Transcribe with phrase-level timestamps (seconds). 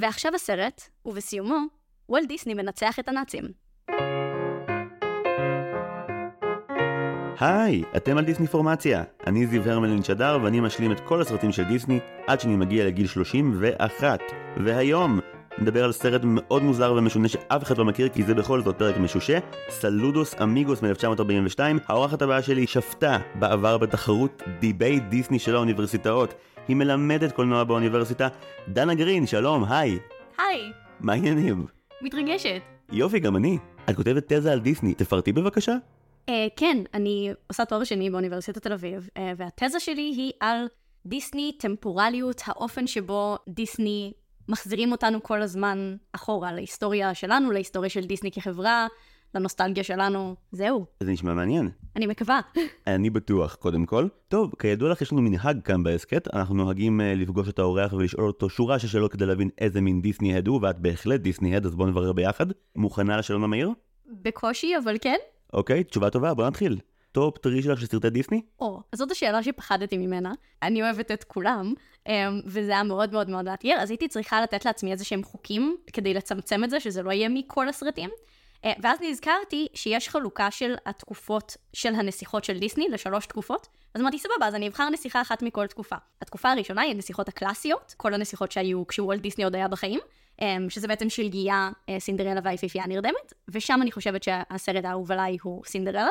[0.00, 1.58] ועכשיו הסרט, ובסיומו,
[2.08, 3.44] וולט דיסני מנצח את הנאצים.
[7.40, 9.02] היי, אתם על דיסני פורמציה.
[9.26, 13.06] אני זיו הרמלין שדר ואני משלים את כל הסרטים של דיסני עד שאני מגיע לגיל
[13.06, 14.20] 31.
[14.64, 15.20] והיום
[15.58, 18.96] נדבר על סרט מאוד מוזר ומשונה שאף אחד לא מכיר כי זה בכל זאת פרק
[18.96, 19.38] משושה,
[19.68, 21.60] סלודוס אמיגוס מ-1942.
[21.88, 26.34] האורחת הבאה שלי שפטה בעבר בתחרות דיבי דיסני של האוניברסיטאות.
[26.68, 28.28] היא מלמדת קולנוע באוניברסיטה.
[28.68, 29.98] דנה גרין, שלום, היי.
[30.38, 31.66] היי, מה העניינים?
[32.02, 32.60] מתרגשת.
[32.92, 33.58] יופי, גם אני.
[33.90, 35.76] את כותבת תזה על דיסני, תפרטי בבקשה.
[36.30, 40.66] Uh, כן, אני עושה תואר שני באוניברסיטת תל אביב, uh, והתזה שלי היא על
[41.06, 44.12] דיסני, טמפורליות, האופן שבו דיסני
[44.48, 48.86] מחזירים אותנו כל הזמן אחורה, להיסטוריה שלנו, להיסטוריה של דיסני כחברה,
[49.36, 50.84] לנוסטלגיה שלנו, זהו.
[51.00, 51.70] זה נשמע מעניין.
[51.96, 52.40] אני מקווה.
[52.86, 54.08] אני בטוח, קודם כל.
[54.28, 58.26] טוב, כידוע לך, יש לנו מנהג כאן בהסכת, אנחנו נוהגים אה, לפגוש את האורח ולשאול
[58.26, 61.66] אותו שורה של שאלות כדי להבין איזה מין Disney head הוא, ואת בהחלט Disney head,
[61.66, 62.46] אז בואו נברר ביחד.
[62.76, 63.70] מוכנה לשאלון המהיר?
[64.06, 65.16] בקושי, אבל כן.
[65.52, 66.78] אוקיי, תשובה טובה, בוא נתחיל.
[67.12, 68.42] top three שלך של סרטי דיסני?
[68.60, 70.32] או, אז זאת השאלה שפחדתי ממנה.
[70.62, 71.74] אני אוהבת את כולם,
[72.08, 72.12] אמ,
[72.46, 76.14] וזה היה מאוד מאוד מאוד מאתגר, אז הייתי צריכה לתת לעצמי איזה שהם חוקים כדי
[76.14, 78.10] לצמצם את זה, שזה לא יהיה מכל הסרטים.
[78.66, 83.66] אה, ואז נזכרתי שיש חלוקה של התקופות של הנסיכות של דיסני לשלוש תקופות.
[83.94, 85.96] אז אמרתי, סבבה, אז אני אבחר נסיכה אחת מכל תקופה.
[86.22, 90.00] התקופה הראשונה היא הנסיכות הקלאסיות, כל הנסיכות שהיו כשוולט דיסני עוד היה בחיים,
[90.42, 95.62] אמ, שזה בעצם שלגיה, אה, סינדרלה והיפיפייה הנרדמת, ושם אני חושבת שהסרט האהוב עליי הוא
[95.66, 96.08] סינדרלה,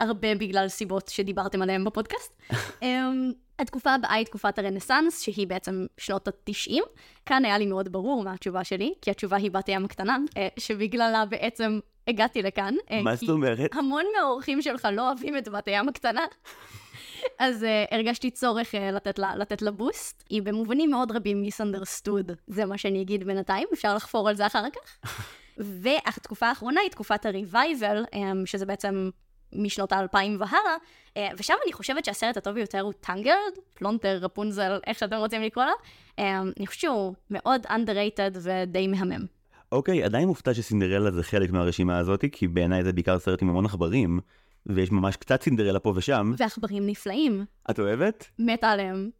[0.00, 2.42] הרבה בגלל סיבות שדיברתם עליהן בפודקאסט.
[2.82, 6.80] אמ, התקופה הבאה היא תקופת הרנסאנס, שהיא בעצם שנות ה-90.
[7.26, 10.48] כאן היה לי מאוד ברור מה התשובה שלי, כי התשובה היא בת הים הקטנה, אה,
[10.58, 11.78] שבגללה בעצם
[12.08, 12.74] הגעתי לכאן.
[12.90, 13.74] אה, מה זאת אומרת?
[13.74, 16.26] המון מהאורחים שלך לא אוהבים את בת הים הקטנה.
[17.38, 20.24] אז אה, הרגשתי צורך אה, לתת, לה, לתת לה בוסט.
[20.28, 24.64] היא במובנים מאוד רבים misunderstood, זה מה שאני אגיד בינתיים, אפשר לחפור על זה אחר
[24.70, 25.10] כך.
[25.82, 29.10] והתקופה האחרונה היא תקופת ה-revival, אמ, שזה בעצם
[29.52, 30.76] משנות האלפיים והלאה,
[31.14, 35.64] אה, ושם אני חושבת שהסרט הטוב ביותר הוא Tangled, פלונטר, רפונזל, איך שאתם רוצים לקרוא
[35.64, 35.72] לה.
[36.20, 36.22] Um,
[36.58, 39.37] אני חושבת שהוא מאוד underrated ודי מהמם.
[39.72, 43.64] אוקיי, עדיין מופתע שסינדרלה זה חלק מהרשימה הזאת, כי בעיניי זה בעיקר סרט עם המון
[43.64, 44.20] עכברים,
[44.66, 46.32] ויש ממש קצת סינדרלה פה ושם.
[46.38, 48.30] ועכברים נפלאים, את אוהבת?
[48.38, 49.10] מתה עליהם.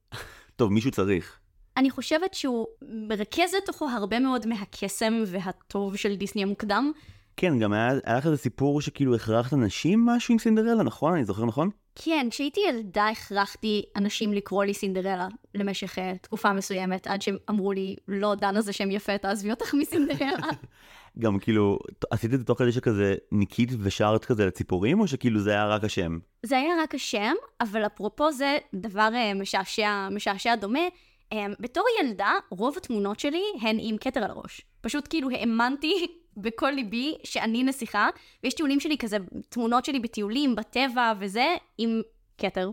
[0.56, 1.38] טוב, מישהו צריך.
[1.76, 2.66] אני חושבת שהוא
[3.08, 6.92] מרכז לתוכו הרבה מאוד מהקסם והטוב של דיסני המוקדם.
[7.36, 11.14] כן, גם היה, היה לך איזה סיפור שכאילו הכרחת אנשים משהו עם סינדרלה, נכון?
[11.14, 11.70] אני זוכר נכון?
[12.04, 17.72] כן, כשהייתי ילדה הכרחתי אנשים לקרוא לי סינדרלה למשך uh, תקופה מסוימת, עד שהם אמרו
[17.72, 20.48] לי, לא, דנה זה שם יפה, תעזבי אותך מסינדרלה.
[21.18, 21.78] גם כאילו,
[22.10, 25.84] עשית את זה תוך כדי שכזה ניקית ושרת כזה לציפורים, או שכאילו זה היה רק
[25.84, 26.18] השם?
[26.42, 30.88] זה היה רק השם, אבל אפרופו זה דבר uh, משעשע, משעשע דומה.
[31.34, 34.60] Um, בתור ילדה, רוב התמונות שלי הן עם כתר על הראש.
[34.80, 36.06] פשוט כאילו האמנתי
[36.40, 38.08] בכל ליבי שאני נסיכה,
[38.44, 39.16] ויש טיולים שלי כזה,
[39.48, 41.46] תמונות שלי בטיולים, בטבע וזה,
[41.78, 42.00] עם
[42.38, 42.70] כתר.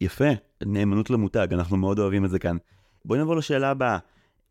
[0.00, 0.28] יפה,
[0.66, 2.56] נאמנות למותג, אנחנו מאוד אוהבים את זה כאן.
[3.04, 3.98] בואי נעבור לשאלה הבאה.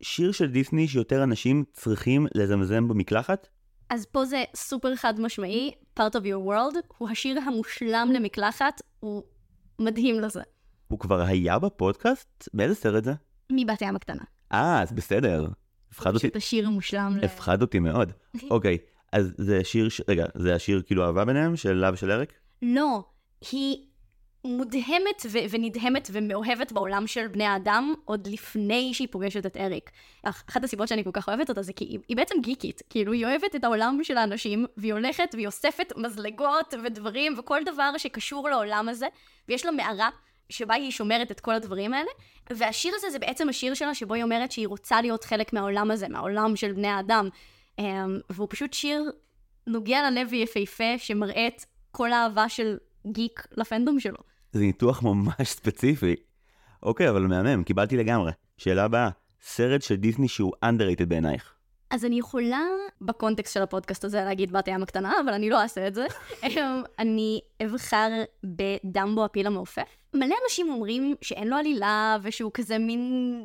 [0.02, 3.48] שיר של דיסני שיותר אנשים צריכים לזמזם במקלחת?
[3.90, 9.22] אז פה זה סופר חד משמעי, part of your world, הוא השיר המושלם למקלחת, הוא
[9.78, 10.42] מדהים לזה.
[10.88, 12.48] הוא כבר היה בפודקאסט?
[12.54, 13.12] באיזה סרט זה?
[13.52, 14.22] מבת הים הקטנה.
[14.52, 15.48] אה, אז בסדר.
[15.92, 17.18] הפחד אותי, פשוט השיר המושלם.
[17.22, 18.12] הפחד אותי מאוד.
[18.50, 18.78] אוקיי,
[19.12, 19.88] אז זה שיר.
[20.08, 21.56] רגע, זה השיר כאילו אהבה ביניהם?
[21.56, 22.32] של לה ושל אריק?
[22.62, 23.02] לא,
[23.52, 23.76] היא
[24.44, 29.90] מודהמת ו- ונדהמת ומאוהבת בעולם של בני האדם עוד לפני שהיא פוגשת את אריק.
[30.22, 32.82] אח- אחת הסיבות שאני כל כך אוהבת אותה זה כי היא, היא בעצם גיקית.
[32.90, 37.90] כאילו, היא אוהבת את העולם של האנשים, והיא הולכת והיא אוספת מזלגות ודברים וכל דבר
[37.98, 39.06] שקשור לעולם הזה,
[39.48, 40.08] ויש לה מערה.
[40.50, 42.10] שבה היא שומרת את כל הדברים האלה,
[42.50, 46.08] והשיר הזה זה בעצם השיר שלה שבו היא אומרת שהיא רוצה להיות חלק מהעולם הזה,
[46.08, 47.28] מהעולם של בני האדם.
[47.78, 49.10] אמ, והוא פשוט שיר
[49.66, 54.18] נוגע ללב ויפהפה, שמראה את כל האהבה של גיק לפנדום שלו.
[54.52, 56.16] זה ניתוח ממש ספציפי.
[56.82, 58.32] אוקיי, אבל מהמם, קיבלתי לגמרי.
[58.56, 59.08] שאלה הבאה,
[59.42, 61.54] סרט של דיסני שהוא underrated בעינייך.
[61.90, 62.66] אז אני יכולה
[63.00, 66.06] בקונטקסט של הפודקאסט הזה להגיד בת הים הקטנה, אבל אני לא אעשה את זה.
[66.44, 68.08] אמ, אני אבחר
[68.44, 69.96] בדמבו הפיל המעופף.
[70.14, 73.44] מלא אנשים אומרים שאין לו עלילה, ושהוא כזה מין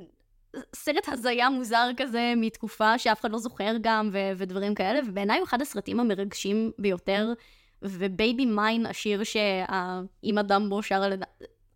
[0.76, 5.46] סרט הזיה מוזר כזה מתקופה שאף אחד לא זוכר גם, ו- ודברים כאלה, ובעיניי הוא
[5.46, 7.34] אחד הסרטים המרגשים ביותר,
[7.82, 11.24] ובייבי מיין, השיר שהאימא דמבו שרה לד...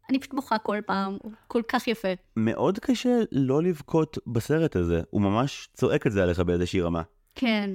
[0.09, 2.07] אני פשוט בוכה כל פעם, הוא כל כך יפה.
[2.35, 7.01] מאוד קשה לא לבכות בסרט הזה, הוא ממש צועק את זה עליך באיזושהי רמה.
[7.35, 7.69] כן.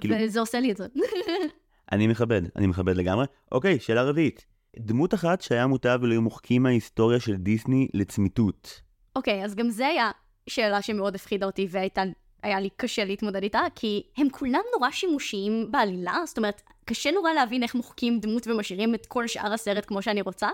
[0.00, 0.86] כאילו- וזה עושה לי את זה.
[1.92, 3.26] אני מכבד, אני מכבד לגמרי.
[3.52, 4.46] אוקיי, שאלה רביעית.
[4.78, 8.80] דמות אחת שהיה מוטב ולא היו מוחקים מההיסטוריה של דיסני לצמיתות.
[9.16, 10.10] אוקיי, אז גם זה היה
[10.46, 12.02] שאלה שמאוד הפחידה אותי והייתה
[12.42, 17.32] היה לי קשה להתמודד איתה, כי הם כולם נורא שימושיים בעלילה, זאת אומרת, קשה נורא
[17.32, 20.48] להבין איך מוחקים דמות ומשאירים את כל שאר הסרט כמו שאני רוצה,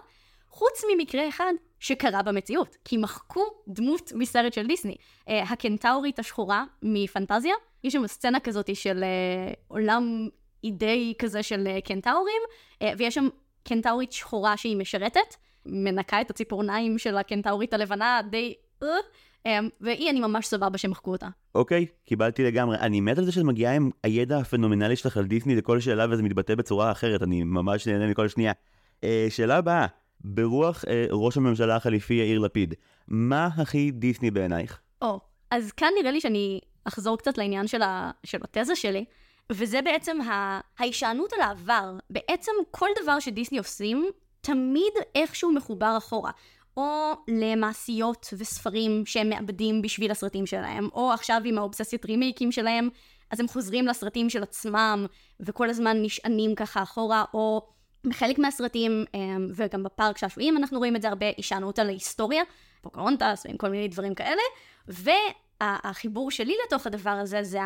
[0.50, 4.94] חוץ ממקרה אחד שקרה במציאות, כי מחקו דמות מסרט של דיסני.
[4.94, 7.54] Uh, הקנטאורית השחורה מפנטזיה,
[7.84, 10.28] יש שם סצנה כזאת של uh, עולם
[10.64, 12.42] אידאי כזה של uh, קנטאורים,
[12.74, 13.28] uh, ויש שם
[13.62, 15.36] קנטאורית שחורה שהיא משרתת,
[15.66, 18.54] מנקה את הציפורניים של הקנטאורית הלבנה די...
[18.82, 21.28] Um, והיא, אני ממש סבבה שמחקו אותה.
[21.54, 22.76] אוקיי, קיבלתי לגמרי.
[22.76, 26.22] אני מת על זה שאת מגיעה עם הידע הפנומנלי שלך על דיסני לכל שאלה וזה
[26.22, 28.52] מתבטא בצורה אחרת, אני ממש נהנה מכל שנייה.
[29.00, 29.86] Uh, שאלה הבאה,
[30.20, 32.74] ברוח uh, ראש הממשלה החליפי יאיר לפיד,
[33.08, 34.80] מה הכי דיסני בעינייך?
[35.02, 35.20] או, oh,
[35.50, 38.10] אז כאן נראה לי שאני אחזור קצת לעניין של, ה...
[38.24, 39.04] של התזה שלי,
[39.52, 40.60] וזה בעצם ה...
[40.78, 41.96] ההישענות על העבר.
[42.10, 44.06] בעצם כל דבר שדיסני עושים,
[44.40, 46.30] תמיד איכשהו מחובר אחורה.
[46.76, 52.88] או למעשיות וספרים שהם מאבדים בשביל הסרטים שלהם, או עכשיו עם האובססיית רימייקים שלהם,
[53.30, 55.06] אז הם חוזרים לסרטים של עצמם,
[55.40, 57.68] וכל הזמן נשענים ככה אחורה, או
[58.04, 62.42] בחלק מהסרטים, אמ, וגם בפארק שעשועים אנחנו רואים את זה הרבה, הישענות על ההיסטוריה,
[62.82, 64.42] פוקרונטס ועם כל מיני דברים כאלה,
[64.88, 67.60] והחיבור שלי לתוך הדבר הזה זה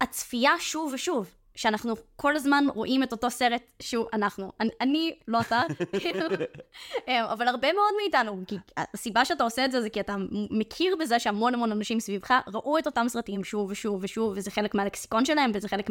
[0.00, 1.34] הצפייה שוב ושוב.
[1.56, 4.52] שאנחנו כל הזמן רואים את אותו סרט שהוא אנחנו.
[4.60, 5.62] אני, אני לא אתה,
[7.08, 10.16] אה, אבל הרבה מאוד מאיתנו, כי הסיבה שאתה עושה את זה זה כי אתה
[10.50, 14.74] מכיר בזה שהמון המון אנשים סביבך ראו את אותם סרטים שוב ושוב ושוב, וזה חלק
[14.74, 15.90] מהלקסיקון שלהם, וזה חלק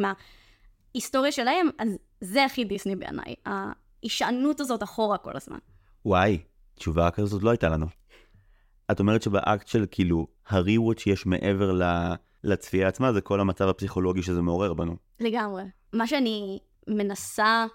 [0.94, 1.88] מההיסטוריה שלהם, אז
[2.20, 5.58] זה הכי דיסני בעיניי, ההישענות הזאת אחורה כל הזמן.
[6.04, 6.38] וואי,
[6.74, 7.86] תשובה כזאת לא הייתה לנו.
[8.90, 11.82] את אומרת שבאקט של כאילו, הריווט שיש מעבר ל...
[12.44, 14.96] לצפייה עצמה, זה כל המצב הפסיכולוגי שזה מעורר בנו.
[15.20, 15.62] לגמרי.
[15.92, 16.58] מה שאני
[16.88, 17.66] מנסה,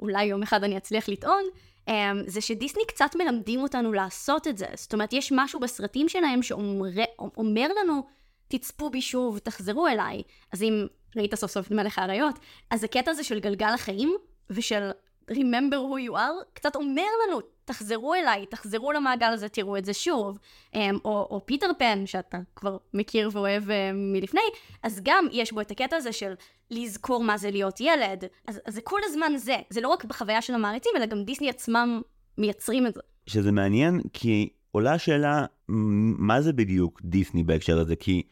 [0.00, 1.42] אולי יום אחד אני אצליח לטעון,
[1.90, 1.92] um,
[2.26, 4.66] זה שדיסני קצת מלמדים אותנו לעשות את זה.
[4.74, 8.02] זאת אומרת, יש משהו בסרטים שלהם שאומר לנו,
[8.48, 10.22] תצפו בי שוב, תחזרו אליי.
[10.52, 12.38] אז אם ראית סוף סוף את מלך האריות,
[12.70, 14.16] אז הקטע הזה של גלגל החיים,
[14.50, 14.90] ושל
[15.30, 19.94] Remember who you are, קצת אומר לנו, תחזרו אליי, תחזרו למעגל הזה, תראו את זה
[19.94, 20.38] שוב.
[20.74, 24.40] Um, או, או פיטר פן, שאתה כבר מכיר ואוהב uh, מלפני,
[24.82, 26.34] אז גם יש בו את הקטע הזה של
[26.70, 28.24] לזכור מה זה להיות ילד.
[28.48, 29.56] אז, אז זה כל הזמן זה.
[29.70, 32.02] זה לא רק בחוויה של המעריצים, אלא גם דיסני עצמם
[32.38, 33.00] מייצרים את זה.
[33.26, 37.96] שזה מעניין, כי עולה השאלה, מה זה בדיוק דיסני בהקשר הזה?
[37.96, 38.22] כי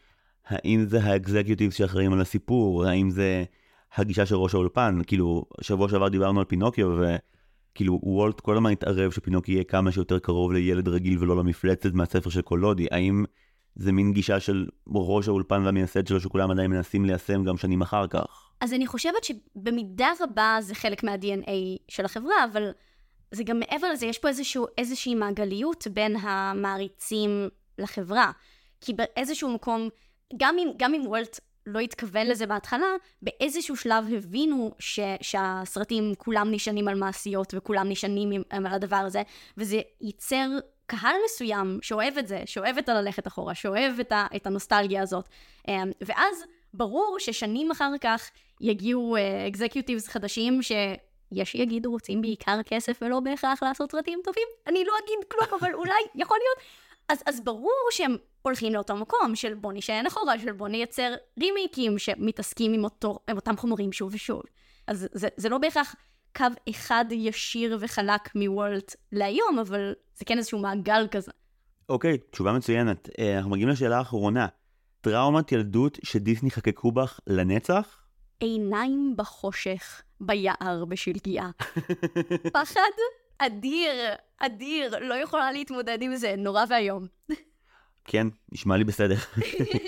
[0.47, 2.85] האם זה האקזקיוטיב שאחראים על הסיפור?
[2.85, 3.45] האם זה...
[3.97, 9.11] הגישה של ראש האולפן, כאילו, שבוע שעבר דיברנו על פינוקיו, וכאילו, וולט כל הזמן התערב
[9.11, 12.87] שפינוקיו יהיה כמה שיותר קרוב לילד רגיל ולא למפלצת מהספר של קולודי.
[12.91, 13.25] האם
[13.75, 18.07] זה מין גישה של ראש האולפן והמייסד שלו שכולם עדיין מנסים ליישם גם שנים אחר
[18.07, 18.51] כך?
[18.61, 21.51] אז אני חושבת שבמידה רבה זה חלק מה-DNA
[21.89, 22.71] של החברה, אבל
[23.31, 27.49] זה גם מעבר לזה, יש פה איזשהו, איזושהי מעגליות בין המעריצים
[27.79, 28.31] לחברה.
[28.81, 29.89] כי באיזשהו מקום,
[30.37, 32.87] גם אם, גם אם וולט לא התכוון לזה בהתחלה,
[33.23, 39.23] באיזשהו שלב הבינו ש, שהסרטים כולם נשענים על מעשיות וכולם נשענים על הדבר הזה,
[39.57, 40.47] וזה ייצר
[40.87, 45.29] קהל מסוים שאוהב את זה, שאוהב את הללכת אחורה, שאוהב את, ה, את הנוסטלגיה הזאת.
[45.69, 46.45] אמ, ואז
[46.75, 48.31] ברור ששנים אחר כך
[48.61, 49.17] יגיעו
[49.49, 50.73] אקזקיוטיבס uh, חדשים ש...
[51.35, 54.49] יש שיגידו רוצים בעיקר כסף ולא בהכרח לעשות סרטים טובים.
[54.67, 56.59] אני לא אגיד כלום, אבל אולי, יכול להיות.
[57.09, 61.99] אז, אז ברור שהם הולכים לאותו מקום של בוא נשען אחורה, של בוא נייצר רימייקים
[61.99, 64.43] שמתעסקים עם, אותו, עם אותם חומרים שוב ושוב.
[64.87, 65.95] אז זה, זה לא בהכרח
[66.37, 71.33] קו אחד ישיר וחלק מוולט להיום, אבל זה כן איזשהו מעגל כזה.
[71.89, 73.09] אוקיי, okay, תשובה מצוינת.
[73.09, 74.47] Uh, אנחנו מגיעים לשאלה האחרונה.
[75.01, 77.99] טראומת ילדות שדיסני חקקו בך לנצח?
[78.41, 81.51] עיניים בחושך, ביער בשלגיה.
[82.53, 82.91] פחד
[83.39, 83.93] אדיר,
[84.39, 87.07] אדיר, לא יכולה להתמודד עם זה, נורא ואיום.
[88.05, 89.17] כן, נשמע לי בסדר.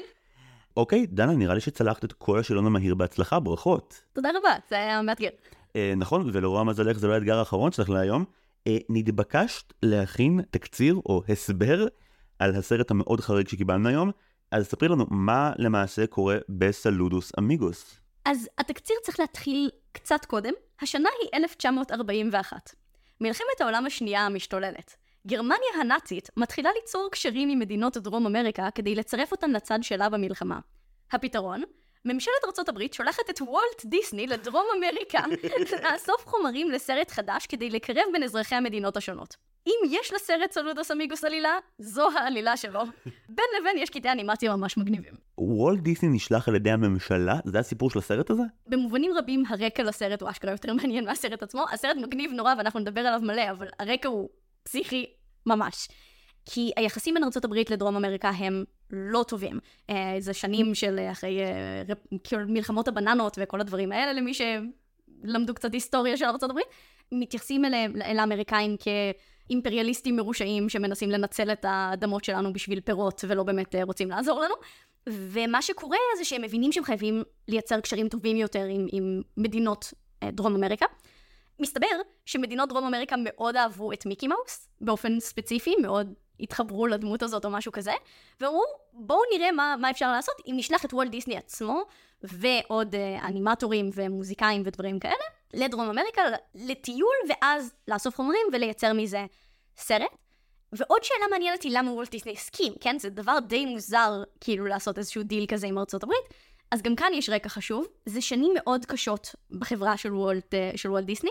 [0.77, 4.05] אוקיי, דנה, נראה לי שצלחת את כל השאלון המהיר בהצלחה, ברכות.
[4.13, 5.29] תודה רבה, זה היה מאתגר.
[5.77, 8.25] אה, נכון, ולרוע מזלך זה לא האתגר האחרון שלך להיום.
[8.67, 11.87] אה, נתבקשת להכין תקציר או הסבר
[12.39, 14.11] על הסרט המאוד חריג שקיבלנו היום,
[14.51, 18.01] אז ספרי לנו מה למעשה קורה בסלודוס אמיגוס.
[18.25, 20.53] אז התקציר צריך להתחיל קצת קודם.
[20.83, 22.75] השנה היא 1941.
[23.21, 24.97] מלחמת העולם השנייה המשתוללת.
[25.27, 30.59] גרמניה הנאצית מתחילה ליצור קשרים עם מדינות דרום אמריקה כדי לצרף אותן לצד שלה במלחמה.
[31.13, 31.63] הפתרון?
[32.05, 35.19] ממשלת ארצות הברית שולחת את וולט דיסני לדרום אמריקה
[35.83, 39.37] לאסוף חומרים לסרט חדש כדי לקרב בין אזרחי המדינות השונות.
[39.67, 42.81] אם יש לסרט סלודוס אמיגוס עלילה, זו העלילה שלו.
[43.29, 45.15] בין לבין יש קטעי אנימציה ממש מגניבים.
[45.39, 47.39] וולט דיסני נשלח על ידי הממשלה?
[47.45, 48.43] זה הסיפור של הסרט הזה?
[48.67, 51.65] במובנים רבים הרקע לסרט הוא אשכרה יותר מעניין מהסרט עצמו.
[51.73, 54.29] הסרט מגניב נורא ואנחנו נדבר עליו מלא, אבל הרקע הוא
[54.65, 55.07] פסיכי
[55.47, 55.89] ממש.
[56.47, 59.59] כי היחסים בין הברית לדרום אמריקה הם לא טובים.
[59.91, 61.95] אה, זה שנים של אה, אחרי אה,
[62.25, 66.59] כאילו מלחמות הבננות וכל הדברים האלה, למי שלמדו קצת היסטוריה של ארה"ב,
[67.13, 68.77] מתייחסים אליהם, אל האמריקאים
[69.49, 74.55] כאימפריאליסטים מרושעים שמנסים לנצל את האדמות שלנו בשביל פירות ולא באמת רוצים לעזור לנו.
[75.09, 79.93] ומה שקורה זה שהם מבינים שהם חייבים לייצר קשרים טובים יותר עם, עם מדינות
[80.25, 80.87] דרום אמריקה.
[81.59, 81.87] מסתבר
[82.25, 87.51] שמדינות דרום אמריקה מאוד אהבו את מיקי מאוס, באופן ספציפי, מאוד התחברו לדמות הזאת או
[87.51, 87.93] משהו כזה,
[88.41, 91.83] ואמרו, בואו נראה מה, מה אפשר לעשות אם נשלח את וולט דיסני עצמו,
[92.23, 96.23] ועוד אה, אנימטורים ומוזיקאים ודברים כאלה, לדרום אמריקה,
[96.55, 99.27] לטיול, ואז לאסוף חומרים ולייצר מזה
[99.77, 100.11] סרט.
[100.73, 102.99] ועוד שאלה מעניינת היא למה וולט דיסני הסכים, כן?
[102.99, 106.25] זה דבר די מוזר כאילו לעשות איזשהו דיל כזה עם ארצות הברית.
[106.75, 107.87] אז גם כאן יש רקע חשוב.
[108.07, 111.31] זה שנים מאוד קשות בחברה של וולט, אה, של וולט דיסני.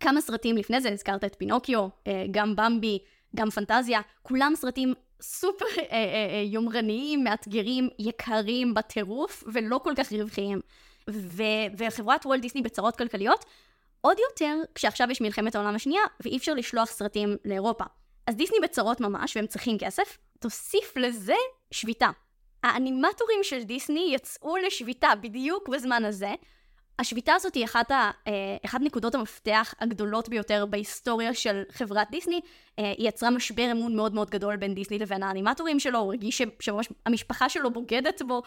[0.00, 2.98] כמה סרטים לפני זה, הזכרת את פינוקיו, אה, גם במבי,
[3.36, 10.60] גם פנטזיה, כולם סרטים סופר אה, יומרניים, מאתגרים, יקרים בטירוף, ולא כל כך רווחיים.
[11.10, 13.44] ו- וחברת וולט דיסני בצרות כלכליות,
[14.00, 17.84] עוד יותר כשעכשיו יש מלחמת העולם השנייה, ואי אפשר לשלוח סרטים לאירופה.
[18.26, 21.34] אז דיסני בצרות ממש, והם צריכים כסף, תוסיף לזה
[21.70, 22.10] שביתה.
[22.62, 26.34] האנימטורים של דיסני יצאו לשביתה בדיוק בזמן הזה.
[26.98, 28.32] השביתה הזאת היא אחת, ה, אה,
[28.64, 32.40] אחת נקודות המפתח הגדולות ביותר בהיסטוריה של חברת דיסני.
[32.78, 36.38] אה, היא יצרה משבר אמון מאוד מאוד גדול בין דיסני לבין האנימטורים שלו, הוא הרגיש
[36.38, 38.42] ש- שממש המשפחה שלו בוגדת בו,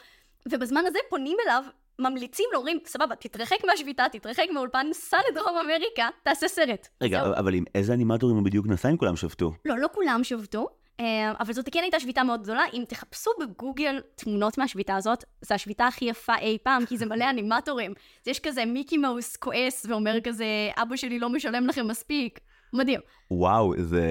[0.52, 1.64] ובזמן הזה פונים אליו,
[2.00, 6.88] ממליצים לו, אומרים, סבבה, תתרחק מהשביתה, תתרחק מהאולפן, סע לדרום אמריקה, תעשה סרט.
[7.02, 7.34] רגע, זהו.
[7.34, 9.52] אבל עם איזה אנימטורים הוא בדיוק נסע אם כולם שבתו?
[9.66, 10.68] לא, לא כולם שבתו,
[11.40, 12.64] אבל זאת כן הייתה שביתה מאוד גדולה.
[12.74, 17.30] אם תחפשו בגוגל תמונות מהשביתה הזאת, זו השביתה הכי יפה אי פעם, כי זה מלא
[17.30, 17.92] אנימטורים.
[17.92, 20.46] אז יש כזה מיקי מאוס כועס ואומר כזה,
[20.78, 22.40] אבא שלי לא משלם לכם מספיק.
[22.74, 23.00] מדהים.
[23.32, 24.08] וואו, זה...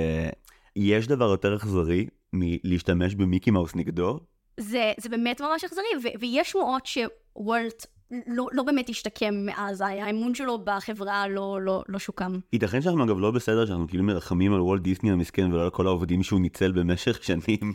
[0.77, 4.21] יש דבר יותר אכזרי מלהשתמש במיקי מאוס נגדו?
[4.61, 7.87] זה, זה באמת ממש אכזרי, ו- ויש שמועות שוולט
[8.27, 12.39] לא, לא באמת השתקם מאז, האמון שלו בחברה לא, לא, לא שוקם.
[12.53, 15.87] ייתכן שאנחנו אגב לא בסדר שאנחנו כאילו מרחמים על וולט דיסני המסכן ולא על כל
[15.87, 17.75] העובדים שהוא ניצל במשך שנים.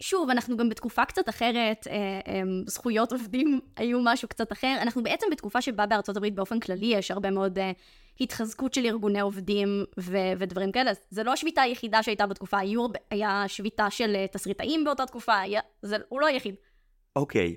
[0.00, 4.76] שוב, אנחנו גם בתקופה קצת אחרת, אה, אה, זכויות עובדים היו משהו קצת אחר.
[4.82, 7.72] אנחנו בעצם בתקופה שבה בארצות הברית באופן כללי יש הרבה מאוד אה,
[8.20, 10.90] התחזקות של ארגוני עובדים ו- ודברים כאלה.
[11.10, 15.60] זה לא השביתה היחידה שהייתה בתקופה, היו, היה שביתה של אה, תסריטאים באותה תקופה, היה,
[15.82, 16.54] זה, הוא לא היחיד.
[17.16, 17.56] אוקיי,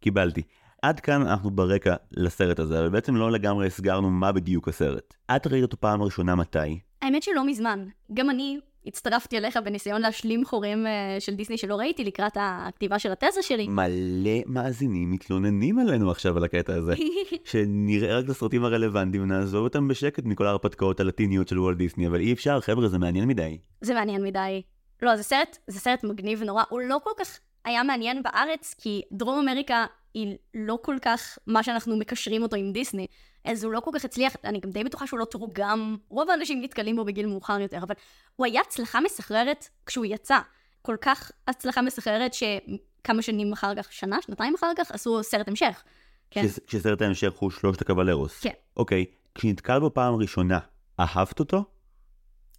[0.00, 0.42] קיבלתי.
[0.82, 5.14] עד כאן אנחנו ברקע לסרט הזה, אבל בעצם לא לגמרי הסגרנו מה בדיוק הסרט.
[5.36, 6.78] את ראית אותו פעם ראשונה מתי?
[7.02, 7.84] האמת שלא מזמן.
[8.14, 13.12] גם אני הצטרפתי אליך בניסיון להשלים חורים אה, של דיסני שלא ראיתי לקראת הכתיבה של
[13.12, 13.68] התזה שלי.
[13.68, 16.94] מלא מאזינים מתלוננים עלינו עכשיו על הקטע הזה.
[17.50, 22.20] שנראה רק את הסרטים הרלוונטיים ונעזוב אותם בשקט מכל ההרפתקאות הלטיניות של וולט דיסני, אבל
[22.20, 23.58] אי אפשר, חבר'ה, זה מעניין מדי.
[23.80, 24.62] זה מעניין מדי.
[25.02, 26.62] לא, זה סרט, זה סרט מגניב נורא.
[26.68, 31.62] הוא לא כל כך היה מעניין בארץ, כי דרום אמריקה היא לא כל כך מה
[31.62, 33.06] שאנחנו מקשרים אותו עם דיסני.
[33.44, 35.96] אז הוא לא כל כך הצליח, אני גם די בטוחה שהוא לא תורגם.
[36.08, 37.94] רוב האנשים נתקלים בו בגיל מאוחר יותר, אבל
[38.36, 40.38] הוא היה הצלחה מסחררת כשהוא יצא.
[40.82, 45.82] כל כך הצלחה מסחררת שכמה שנים אחר כך, שנה, שנתיים אחר כך, עשו סרט המשך.
[46.30, 46.48] כן.
[46.48, 48.40] כש- כשסרט ההמשך הוא שלושת הקבלרוס.
[48.40, 48.50] כן.
[48.76, 50.58] אוקיי, כשנתקל בו פעם ראשונה,
[51.00, 51.64] אהבת אותו?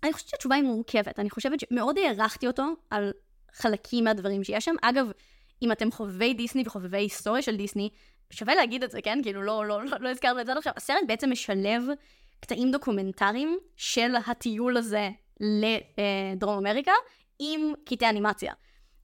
[0.04, 1.20] אני חושבת שהתשובה היא מורכבת.
[1.20, 3.12] אני חושבת שמאוד הערכתי אותו על
[3.54, 4.76] חלקים מהדברים שיש שם.
[4.82, 5.12] אגב,
[5.62, 7.90] אם אתם חובבי דיסני וחובבי היסטוריה של דיסני,
[8.32, 9.20] שווה להגיד את זה, כן?
[9.24, 10.74] כאילו, לא, לא, לא, לא הזכרנו את זה עד עכשיו.
[10.78, 11.84] הסרט בעצם משלב
[12.40, 16.92] קטעים דוקומנטריים של הטיול הזה לדרום אמריקה
[17.40, 18.54] עם קטעי אנימציה.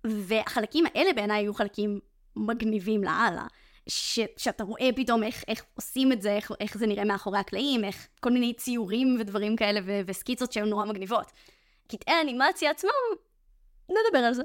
[0.03, 1.99] והחלקים האלה בעיניי היו חלקים
[2.35, 3.47] מגניבים לאללה.
[3.87, 7.83] ש, שאתה רואה פתאום איך, איך עושים את זה, איך, איך זה נראה מאחורי הקלעים,
[7.83, 11.31] איך כל מיני ציורים ודברים כאלה ו, וסקיצות שהן נורא מגניבות.
[11.87, 12.91] קטעי האנימציה עצמם,
[13.89, 14.43] נדבר על זה.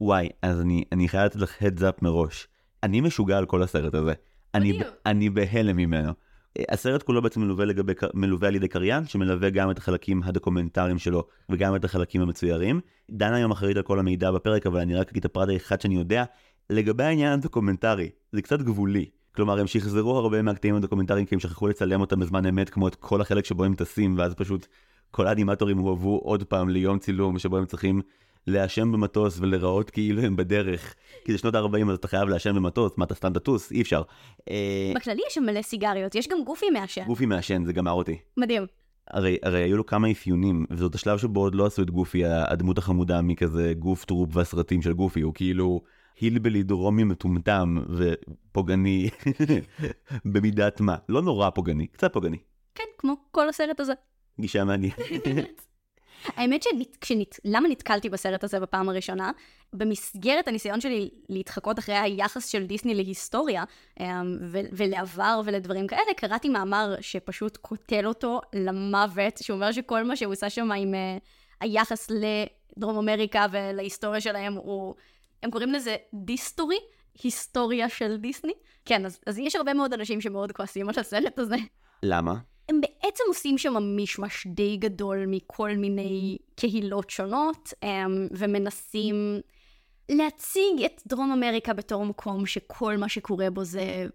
[0.00, 2.48] וואי, אז אני, אני חייב לתת לך heads up מראש.
[2.82, 4.12] אני משוגע על כל הסרט הזה.
[4.54, 4.80] אני.
[5.06, 6.12] אני בהלם ממנו.
[6.58, 10.98] אה, הסרט כולו בעצם מלווה, לגבי, מלווה על ידי קריין, שמלווה גם את החלקים הדוקומנטריים
[10.98, 12.80] שלו וגם את החלקים המצוירים.
[13.10, 15.94] דנה היום אחראית על כל המידע בפרק, אבל אני רק אגיד את הפרט האחד שאני
[15.94, 16.24] יודע.
[16.70, 19.06] לגבי העניין הדוקומנטרי, זה קצת גבולי.
[19.34, 22.94] כלומר, הם שחזרו הרבה מהקטעים הדוקומנטריים כי הם שכחו לצלם אותם בזמן אמת, כמו את
[22.94, 24.66] כל החלק שבו הם טסים, ואז פשוט
[25.10, 28.00] כל האנימטורים הועברו עוד פעם ליום צילום שבו הם צריכים
[28.46, 30.94] לעשן במטוס ולראות כאילו הם בדרך.
[31.24, 33.72] כי זה שנות ה-40 אז אתה חייב לעשן במטוס, מה אתה סתם תטוס?
[33.72, 34.02] אי אפשר.
[34.50, 37.04] אה, בכללי יש שם מלא סיגריות, יש גם גופי מעשן.
[37.04, 38.18] גופי מעשן, זה גמר אותי.
[38.36, 38.66] מדהים.
[39.10, 42.78] הרי, הרי היו לו כמה אפיונים, וזאת השלב שבו עוד לא עשו את גופי, הדמות
[42.78, 45.80] החמודה מה-goof troop והסרטים של גופי, הוא כאילו
[46.20, 49.10] hillbilly דרומי מטומטם ופוגעני
[50.32, 50.96] במידת מה.
[51.08, 52.36] לא נורא פוגעני, קצת פוגעני.
[52.74, 53.92] כן, כמו כל הסרט הזה.
[54.40, 55.66] גישה מעניינת.
[56.26, 56.64] האמת
[57.04, 59.30] שלמה נתקלתי בסרט הזה בפעם הראשונה?
[59.72, 63.64] במסגרת הניסיון שלי להתחקות אחרי היחס של דיסני להיסטוריה
[64.00, 64.06] אמ,
[64.72, 70.72] ולעבר ולדברים כאלה, קראתי מאמר שפשוט קוטל אותו למוות, שאומר שכל מה שהוא עושה שם
[70.72, 71.22] עם uh,
[71.60, 74.94] היחס לדרום אמריקה ולהיסטוריה שלהם הוא,
[75.42, 76.78] הם קוראים לזה דיסטורי,
[77.22, 78.52] היסטוריה של דיסני.
[78.84, 81.56] כן, אז, אז יש הרבה מאוד אנשים שמאוד כועסים על הסרט הזה.
[82.02, 82.34] למה?
[82.70, 89.40] הם בעצם עושים שם מישמש די גדול מכל מיני קהילות שונות, אמ, ומנסים
[90.08, 94.06] להציג את דרום אמריקה בתור מקום שכל מה שקורה בו זה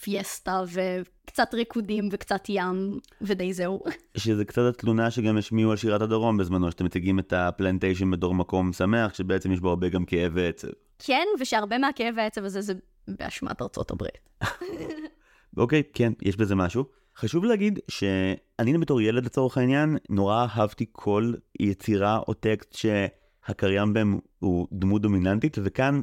[0.00, 3.82] פיאסטה וקצת ריקודים וקצת ים, ודי זהו.
[4.16, 8.72] שזה קצת התלונה שגם השמיעו על שירת הדרום בזמנו, שאתם מציגים את הפלנטיישן בתור מקום
[8.72, 10.68] שמח, שבעצם יש בו הרבה גם כאב ועצב.
[10.98, 12.74] כן, ושהרבה מהכאב והעצב הזה זה
[13.08, 14.28] באשמת ארצות הברית.
[15.56, 16.84] אוקיי, כן, יש בזה משהו.
[17.18, 24.18] חשוב להגיד שאני בתור ילד לצורך העניין, נורא אהבתי כל יצירה או טקסט שהקריין בהם
[24.38, 26.02] הוא דמות דומיננטית, וכאן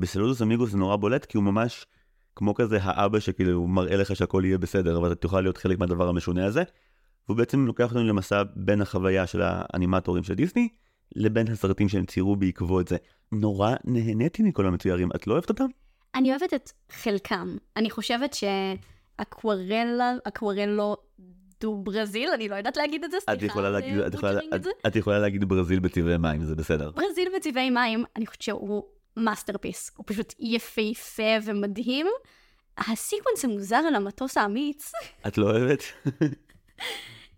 [0.00, 1.86] בסלודוס אמיגוס זה נורא בולט, כי הוא ממש
[2.36, 5.78] כמו כזה האבא שכאילו הוא מראה לך שהכל יהיה בסדר, אבל אתה תוכל להיות חלק
[5.78, 6.62] מהדבר המשונה הזה.
[7.28, 10.68] והוא בעצם לוקח אותנו למסע בין החוויה של האנימטורים של דיסני,
[11.16, 12.96] לבין הסרטים שהם ציירו בעקבות זה.
[13.32, 15.66] נורא נהניתי מכל המצוירים, את לא אוהבת אותם?
[16.14, 17.56] אני אוהבת את חלקם.
[17.76, 18.34] אני חושבת
[19.20, 20.96] ש Aquarela, Aquarelo
[21.60, 23.32] do Brasil, אני לא יודעת להגיד את זה, סליחה.
[23.32, 26.90] את יכולה להגיד, את יכולה, את, את יכולה להגיד ברזיל בצבעי מים, זה בסדר.
[26.90, 28.84] ברזיל בצבעי מים, אני חושבת שהוא
[29.16, 29.90] masterpiece.
[29.96, 32.06] הוא פשוט יפהפה ומדהים.
[32.78, 34.92] ה sequence המוזר על המטוס האמיץ.
[35.26, 35.82] את לא אוהבת?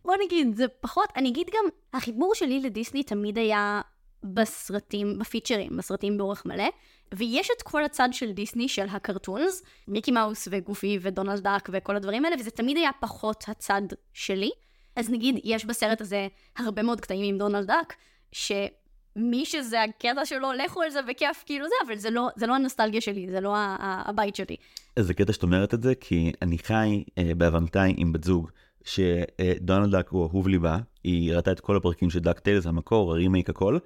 [0.05, 3.81] בוא נגיד, זה פחות, אני אגיד גם, החיבור שלי לדיסני תמיד היה
[4.25, 6.69] בסרטים, בפיצ'רים, בסרטים באורך מלא,
[7.13, 12.25] ויש את כל הצד של דיסני, של הקרטונס, מיקי מאוס וגופי ודונלד דאק וכל הדברים
[12.25, 14.51] האלה, וזה תמיד היה פחות הצד שלי.
[14.97, 16.29] אז נגיד, יש בסרט הזה
[16.59, 17.95] הרבה מאוד קטעים עם דונלד דאק,
[18.33, 22.55] שמי שזה הקטע שלו, לכו על זה בכיף, כאילו זה, אבל זה לא, זה לא
[22.55, 24.57] הנוסטלגיה שלי, זה לא הבית שלי.
[24.99, 28.51] זה קטע שאת אומרת את זה, כי אני חי אה, בהבנתיים עם בת זוג,
[28.85, 33.79] שדונלד דאק הוא אהוב ליבה, היא ראתה את כל הפרקים של DuckTales, המקור, הרימייק הכל,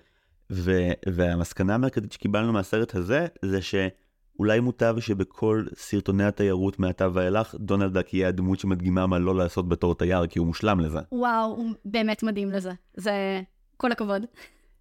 [0.51, 7.93] ו- והמסקנה המרכזית שקיבלנו מהסרט הזה, זה שאולי מוטב שבכל סרטוני התיירות מעתה ואילך, דונלד
[7.93, 10.99] דאק יהיה הדמות שמדגימה מה לא לעשות בתור תייר, כי הוא מושלם לזה.
[11.13, 12.73] וואו, הוא באמת מדהים לזה.
[12.95, 13.41] זה...
[13.77, 14.23] כל הכבוד.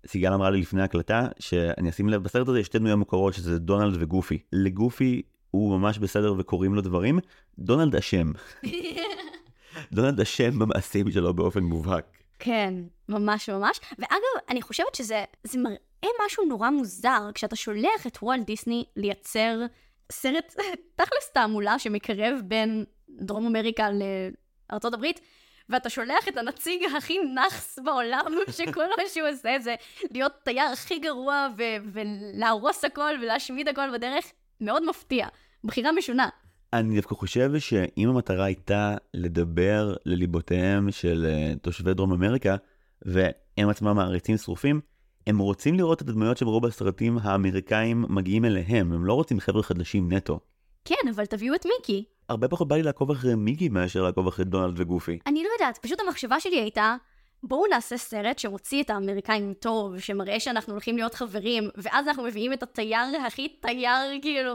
[0.07, 3.59] סיגל אמרה לי לפני הקלטה, שאני אשים לב, בסרט הזה יש שתי דמויות מוכרות, שזה
[3.59, 4.39] דונלד וגופי.
[4.53, 7.19] לגופי הוא ממש בסדר וקוראים לו דברים,
[7.59, 8.31] דונלד אשם.
[9.93, 12.14] דונלד אשם במעשים שלו באופן מובהק.
[12.39, 12.73] כן,
[13.09, 13.79] ממש ממש.
[13.99, 15.23] ואגב, אני חושבת שזה
[15.55, 19.59] מראה משהו נורא מוזר כשאתה שולח את וולט דיסני לייצר
[20.11, 20.55] סרט,
[20.97, 23.87] תכלס תעמולה שמקרב בין דרום אמריקה
[24.69, 25.19] לארצות הברית,
[25.69, 28.25] ואתה שולח את הנציג הכי נאחס בעולם,
[28.57, 29.75] שכל מה שהוא עושה זה
[30.11, 34.25] להיות תייר הכי גרוע ו- ולהרוס הכל ולהשמיד הכל בדרך,
[34.61, 35.27] מאוד מפתיע.
[35.63, 36.29] בחירה משונה.
[36.79, 42.55] אני דווקא חושב שאם המטרה הייתה לדבר לליבותיהם של uh, תושבי דרום אמריקה,
[43.01, 44.81] והם עצמם מעריצים שרופים,
[45.27, 49.63] הם רוצים לראות את הדמויות שהם ראו בסרטים האמריקאים מגיעים אליהם, הם לא רוצים חבר'ה
[49.63, 50.39] חדשים נטו.
[50.85, 52.03] כן, אבל תביאו את מיקי.
[52.29, 55.19] הרבה פחות בא לי לעקוב אחרי מיקי מאשר לעקוב אחרי דונלד וגופי.
[55.27, 56.95] אני לא יודעת, פשוט המחשבה שלי הייתה,
[57.43, 62.53] בואו נעשה סרט שמוציא את האמריקאים טוב, שמראה שאנחנו הולכים להיות חברים, ואז אנחנו מביאים
[62.53, 64.53] את התייר הכי תייר, כאילו,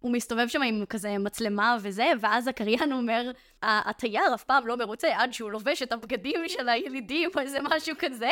[0.00, 3.30] הוא מסתובב שם עם כזה מצלמה וזה, ואז הקריין אומר,
[3.62, 7.94] התייר אף פעם לא מרוצה עד שהוא לובש את הבגדים של הילידים או איזה משהו
[7.98, 8.30] כזה,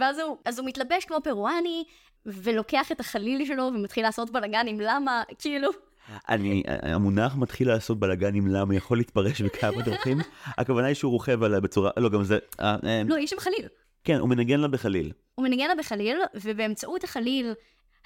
[0.00, 1.84] ואז הוא, אז הוא מתלבש כמו פרואני,
[2.26, 5.70] ולוקח את החליל שלו ומתחיל לעשות בלאגן עם למה, כאילו...
[6.28, 10.18] אני, המונח מתחיל לעשות בלאגן עם למה יכול להתפרש בכמה דרכים,
[10.58, 12.38] הכוונה היא שהוא רוכב עליה בצורה, לא גם זה...
[12.60, 13.68] אה, אה, לא, יש שם חליל.
[14.04, 15.12] כן, הוא מנגן לה בחליל.
[15.34, 17.52] הוא מנגן לה בחליל, ובאמצעות החליל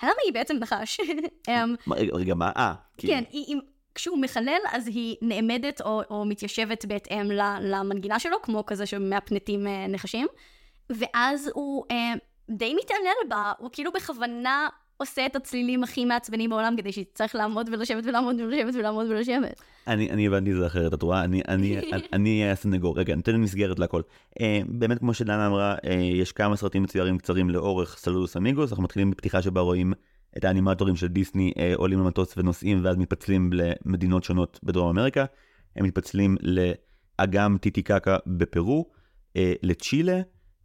[0.03, 1.01] למה היא בעצם נחש?
[1.49, 1.75] אמ,
[2.13, 2.51] רגע, מה?
[2.57, 2.75] אה.
[2.99, 3.57] כן, היא,
[3.95, 9.87] כשהוא מחלל, אז היא נעמדת או, או מתיישבת בהתאם למנגינה שלו, כמו כזה שמהפנטים אה,
[9.89, 10.27] נחשים,
[10.91, 12.13] ואז הוא אה,
[12.51, 14.69] די מתעלל בה, הוא כאילו בכוונה
[15.01, 19.63] עושה את הצלילים הכי מעצבנים בעולם כדי שהיא צריך לעמוד ולשבת ולעמוד ולשבת ולעמוד ולשבת.
[19.87, 21.25] אני, אני הבנתי את זה אחרת, את רואה?
[21.25, 21.43] אני,
[22.13, 22.99] אני הסנגור.
[22.99, 24.03] רגע, ניתן לי מסגרת לכל.
[24.39, 28.85] Uh, באמת, כמו שדנה אמרה, uh, יש כמה סרטים מצוירים קצרים לאורך סלודוס אמיגוס, אנחנו
[28.85, 29.93] מתחילים בפתיחה שבה רואים
[30.37, 35.25] את האנימטורים של דיסני uh, עולים למטוס ונוסעים ואז מתפצלים למדינות שונות בדרום אמריקה.
[35.77, 38.91] הם מתפצלים לאגם טיטיקקה בפרו,
[39.63, 40.21] לצ'ילה,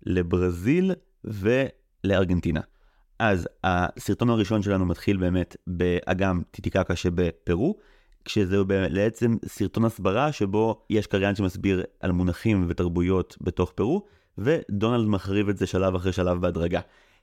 [0.05, 0.91] לברזיל
[1.23, 2.61] ולארגנטינה.
[3.19, 7.77] אז הסרטון הראשון שלנו מתחיל באמת באגם טיטיקקה שבפרו,
[8.25, 14.05] כשזהו בעצם סרטון הסברה שבו יש קריין שמסביר על מונחים ותרבויות בתוך פרו,
[14.37, 16.79] ודונלד מחריב את זה שלב אחרי שלב בהדרגה.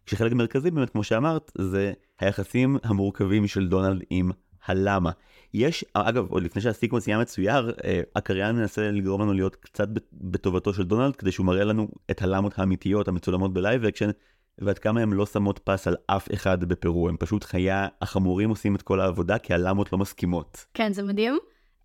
[0.06, 4.30] כשחלק מרכזי באמת, כמו שאמרת, זה היחסים המורכבים של דונלד עם
[4.66, 5.10] הלמה.
[5.54, 9.88] יש, אגב, עוד לפני שה sequence יהיה מצויר, אה, הקריין מנסה לגרום לנו להיות קצת
[10.12, 14.10] בטובתו של דונלד, כדי שהוא מראה לנו את הלמות האמיתיות המצולמות ב live action,
[14.58, 18.74] ועד כמה הן לא שמות פס על אף אחד בפרו, הם פשוט חיה, החמורים עושים
[18.74, 20.64] את כל העבודה כי הלמות לא מסכימות.
[20.74, 21.38] כן, זה מדהים.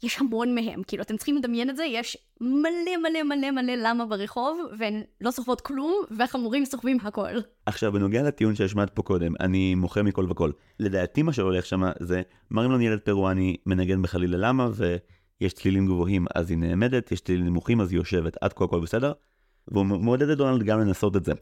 [0.04, 4.06] יש המון מהם, כאילו אתם צריכים לדמיין את זה, יש מלא מלא מלא מלא למה
[4.06, 7.40] ברחוב, והן לא סוחבות כלום, והחמורים סוחבים הכל.
[7.66, 10.52] עכשיו, בנוגע לטיעון שהשמעת פה קודם, אני מוחה מכל וכל.
[10.80, 16.26] לדעתי מה שהולך שם זה, מראים לנו ילד פרואני מנגן בחליל ללמה, ויש צלילים גבוהים
[16.36, 19.12] אז היא נעמדת, יש צלילים נמוכים אז היא יושבת, עד כה הכל בסדר,
[19.68, 21.34] והוא מעודד את דונלד גם לנסות את זה.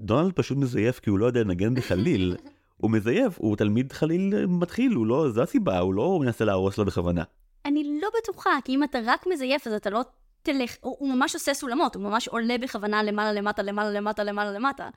[0.00, 2.36] דונלד פשוט מזייף כי הוא לא יודע לנגן בחליל,
[2.80, 6.84] הוא מזייף, הוא תלמיד חליל מתחיל, הוא לא, זו הסיבה, הוא לא מנסה להרוס לו
[6.84, 7.22] בכוונה.
[7.64, 10.02] אני לא בטוחה, כי אם אתה רק מזייף אז אתה לא
[10.42, 14.52] תלך, הוא, הוא ממש עושה סולמות, הוא ממש עולה בכוונה למעלה למטה למעלה למטה למעלה
[14.52, 14.88] למטה.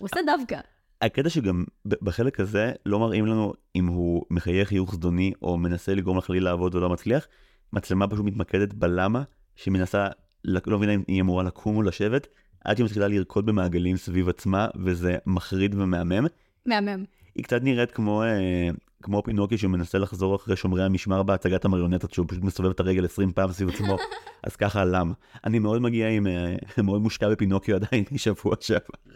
[0.00, 0.58] הוא עושה דווקא.
[1.02, 6.18] הקטע שגם בחלק הזה לא מראים לנו אם הוא מחייך חיוך זדוני או מנסה לגרום
[6.18, 7.26] לחליל לעבוד ולא מצליח,
[7.72, 9.22] מצלמה פשוט מתמקדת בלמה
[9.56, 10.06] שהיא מנסה,
[10.44, 12.26] לא מבינה אם היא אמורה לקום או לשבת,
[12.64, 16.26] עד שהיא מתחילה לרקוד במעגלים סביב עצמה וזה מחריד ומהמם.
[16.66, 17.04] מהמם.
[17.34, 18.70] היא קצת נראית כמו אה,
[19.02, 23.32] כמו פינוקי שמנסה לחזור אחרי שומרי המשמר בהצגת המריונטות שהוא פשוט מסובב את הרגל 20
[23.32, 23.96] פעם סביב עצמו
[24.46, 25.12] אז ככה למה
[25.44, 29.14] אני מאוד מגיע עם אה, מאוד מושפע מפינוקיו עדיין משבוע שעבר.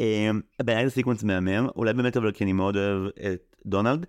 [0.00, 0.30] אה,
[0.62, 4.06] בעיניי זה סיקוונס מהמם אולי באמת אבל כי אני מאוד אוהב את דונלד.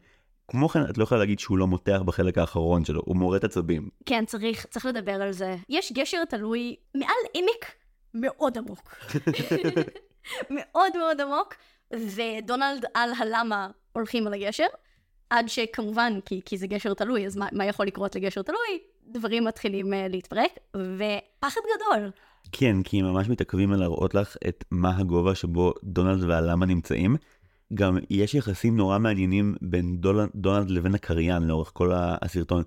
[0.48, 3.90] כמו כן את לא יכולה להגיד שהוא לא מותח בחלק האחרון שלו הוא מורט עצבים.
[4.06, 7.72] כן צריך צריך לדבר על זה יש גשר תלוי מעל עמק
[8.16, 8.96] מאוד עמוק.
[10.50, 11.56] מאוד מאוד עמוק
[11.94, 14.66] ודונלד על הלמה הולכים על הגשר
[15.30, 18.80] עד שכמובן, כי, כי זה גשר תלוי, אז מה, מה יכול לקרות לגשר תלוי?
[19.08, 22.12] דברים מתחילים uh, להתפרק, ופחד גדול.
[22.52, 27.16] כן, כי הם ממש מתעכבים על להראות לך את מה הגובה שבו דונלד והלמה נמצאים.
[27.74, 32.64] גם יש יחסים נורא מעניינים בין דונלד, דונלד לבין הקריין לאורך כל הסרטון.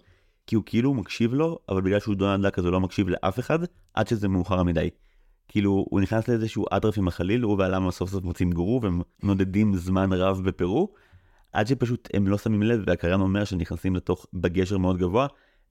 [0.46, 3.38] כי הוא כאילו מקשיב לו, אבל בגלל שהוא דונלד דק אז הוא לא מקשיב לאף
[3.38, 3.58] אחד,
[3.94, 4.90] עד שזה מאוחר מדי.
[5.48, 9.76] כאילו, הוא נכנס לאיזשהו אטרף עם החליל, הוא והלמה סוף סוף מוצאים גורו, והם נודדים
[9.76, 10.92] זמן רב בפרו,
[11.52, 15.26] עד שפשוט הם לא שמים לב והקריין אומר שנכנסים לתוך בגשר מאוד גבוה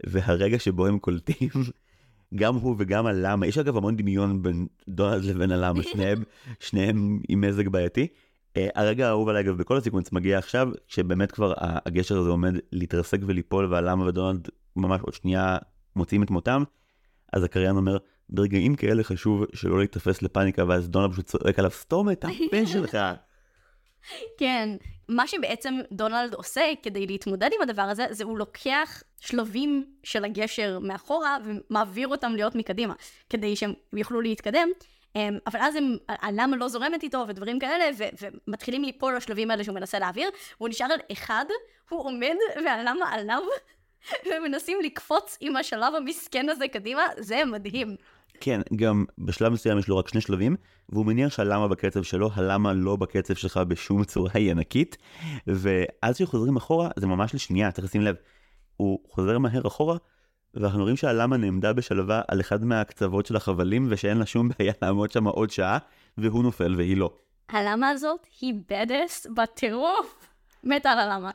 [0.06, 1.50] והרגע שבו הם קולטים
[2.36, 6.24] גם הוא וגם הלמה יש אגב המון דמיון בין דונלד לבין הלמה שניהם
[6.60, 8.08] שניהם עם מזג בעייתי.
[8.54, 13.20] Uh, הרגע האהוב עליי אגב בכל הסקוונס מגיע עכשיו שבאמת כבר הגשר הזה עומד להתרסק
[13.26, 15.58] וליפול והלמה ודונלד ממש עוד שנייה
[15.96, 16.64] מוצאים את מותם
[17.34, 17.98] אז הקריין אומר
[18.30, 22.98] ברגעים כאלה חשוב שלא להיתפס לפאניקה ואז דונלד פשוט צועק עליו סתום את הפה שלך.
[24.38, 24.70] כן,
[25.10, 30.80] מה שבעצם דונלד עושה כדי להתמודד עם הדבר הזה, זה הוא לוקח שלבים של הגשר
[30.82, 32.94] מאחורה ומעביר אותם להיות מקדימה,
[33.30, 34.68] כדי שהם יוכלו להתקדם.
[35.16, 39.64] אמ, אבל אז הם, הלמה לא זורמת איתו ודברים כאלה, ו- ומתחילים ליפול לשלבים האלה
[39.64, 41.46] שהוא מנסה להעביר, והוא נשאר על אחד,
[41.90, 42.36] הוא עומד
[42.66, 43.42] והלמה עליו,
[44.28, 47.96] ומנסים לקפוץ עם השלב המסכן הזה קדימה, זה מדהים.
[48.40, 50.56] כן, גם בשלב מסוים יש לו רק שני שלבים,
[50.90, 54.98] והוא מניח שהלמה בקצב שלו, הלמה לא בקצב שלך בשום צורה היא ענקית,
[55.48, 58.16] ואז כשחוזרים אחורה, זה ממש לשנייה, צריך לשים לב.
[58.78, 59.98] הוא חוזר מהר אחורה,
[60.54, 65.12] ואנחנו רואים שהלמה נעמדה בשלווה על אחד מהקצוות של החבלים, ושאין לה שום בעיה לעמוד
[65.12, 65.78] שם עוד שעה,
[66.18, 67.14] והוא נופל והיא לא.
[67.50, 70.28] הלמה הזאת היא בדס בטירוף.
[70.64, 71.32] מתה על הלמה.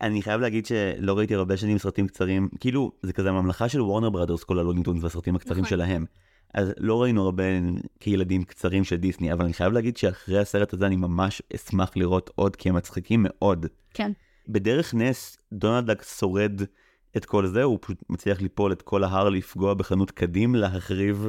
[0.00, 4.10] אני חייב להגיד שלא ראיתי הרבה שנים סרטים קצרים, כאילו, זה כזה הממלכה של וורנר
[4.10, 5.70] בראדרס, כל הלוגינטונס והסרטים הקצרים נכון.
[5.70, 6.04] שלהם.
[6.54, 7.42] אז לא ראינו הרבה
[8.00, 12.30] כילדים קצרים של דיסני, אבל אני חייב להגיד שאחרי הסרט הזה אני ממש אשמח לראות
[12.34, 13.66] עוד, כי הם מצחיקים מאוד.
[13.94, 14.12] כן.
[14.48, 16.62] בדרך נס, דונלד דק שורד
[17.16, 21.28] את כל זה, הוא פשוט מצליח ליפול את כל ההר, לפגוע בחנות קדים, להחריב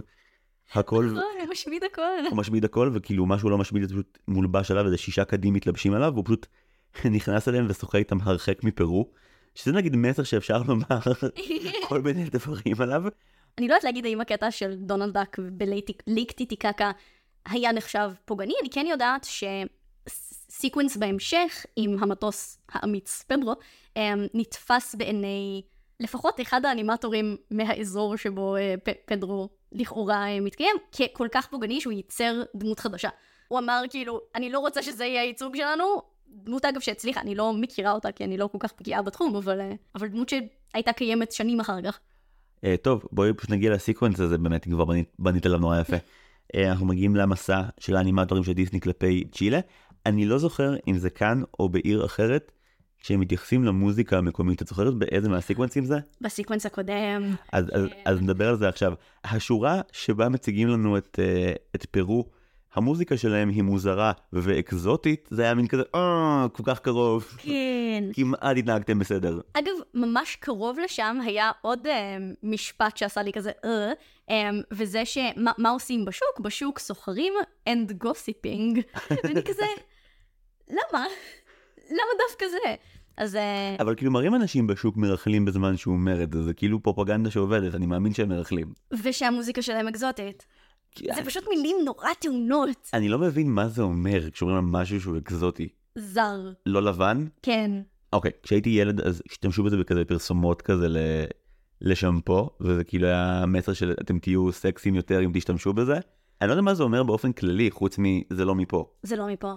[0.73, 1.05] הכל.
[1.05, 2.01] נכון, הוא משמיד הכל.
[2.29, 5.53] הוא משמיד הכל, וכאילו מה שהוא לא משמיד, זה פשוט מולבש עליו, איזה שישה קדים
[5.53, 6.47] מתלבשים עליו, והוא פשוט
[7.15, 9.09] נכנס אליהם ושוחה איתם הרחק מפרו.
[9.55, 10.99] שזה נגיד מסר שאפשר לומר
[11.87, 13.03] כל מיני דברים עליו.
[13.57, 15.39] אני לא יודעת להגיד האם הקטע של דונלד דאק
[16.07, 16.91] בליק טיטיקקה
[17.45, 19.27] היה נחשב פוגעני, אני כן יודעת
[20.09, 23.53] שסיקוונס בהמשך עם המטוס האמיץ פדרו
[23.97, 25.61] אמ, נתפס בעיני
[25.99, 32.43] לפחות אחד האנימטורים מהאזור שבו אה, פדרו לכאורה אה, מתקיים ככל כך פוגעני שהוא ייצר
[32.55, 33.09] דמות חדשה.
[33.47, 37.53] הוא אמר כאילו, אני לא רוצה שזה יהיה הייצוג שלנו, דמות אגב שהצליחה, אני לא
[37.53, 41.31] מכירה אותה כי אני לא כל כך פגיעה בתחום, אבל, אה, אבל דמות שהייתה קיימת
[41.31, 41.99] שנים אחר כך.
[42.63, 45.95] Uh, טוב, בואי פשוט נגיע לסיקוונס הזה, באמת, כבר בנית, בנית עליו נורא יפה.
[45.95, 49.59] uh, אנחנו מגיעים למסע של האנימטורים של דיסני כלפי צ'ילה.
[50.05, 52.51] אני לא זוכר אם זה כאן או בעיר אחרת,
[52.99, 55.97] כשהם מתייחסים למוזיקה המקומית, את זוכרת באיזה מהסקוונסים זה?
[56.21, 57.35] בסקוונס הקודם.
[57.51, 58.93] אז, אז, אז נדבר על זה עכשיו.
[59.23, 62.29] השורה שבה מציגים לנו את, אה, את פרו,
[62.75, 67.23] המוזיקה שלהם היא מוזרה ואקזוטית, זה היה מין כזה, אה, כל כך קרוב.
[67.37, 68.03] כן.
[68.13, 69.39] כמעט התנהגתם בסדר.
[69.53, 73.91] אגב, ממש קרוב לשם היה עוד אה, משפט שעשה לי כזה, אה,
[74.29, 76.39] אה, וזה שמה מה עושים בשוק?
[76.39, 77.33] בשוק סוחרים
[77.69, 78.81] and gossiping.
[79.23, 79.65] ואני כזה,
[80.69, 81.05] למה?
[81.89, 82.75] למה דווקא זה?
[83.17, 85.99] אז אה, אבל כאילו מראים אנשים בשוק מרכלים בזמן שהוא
[86.33, 88.73] זה, זה כאילו פרופגנדה שעובדת, אני מאמין שהם מרכלים.
[89.03, 90.45] ושהמוזיקה שלהם אקזוטית.
[91.15, 92.89] זה פשוט מילים נורא טעונות.
[92.93, 95.67] אני לא מבין מה זה אומר כשאומרים על משהו שהוא אקזוטי.
[95.97, 96.51] זר.
[96.65, 97.25] לא לבן?
[97.41, 97.71] כן.
[98.13, 100.97] אוקיי, כשהייתי ילד אז השתמשו בזה בכזה פרסומות כזה ל...
[101.81, 105.99] לשמפו, וזה כאילו היה מסר של אתם תהיו סקסים יותר אם תשתמשו בזה.
[106.41, 108.89] אני לא יודע מה זה אומר באופן כללי, חוץ מזה לא מפה.
[109.03, 109.53] זה לא מפה.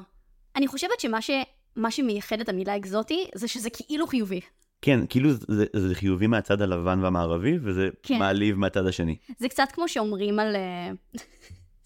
[0.56, 1.30] אני חושבת שמה ש...
[1.76, 4.40] מה שמייחד את המילה אקזוטי, זה שזה כאילו חיובי.
[4.82, 8.18] כן, כאילו זה, זה, זה חיובי מהצד הלבן והמערבי, וזה כן.
[8.18, 9.16] מעליב מהצד השני.
[9.38, 10.56] זה קצת כמו שאומרים על...
[10.56, 10.90] אה,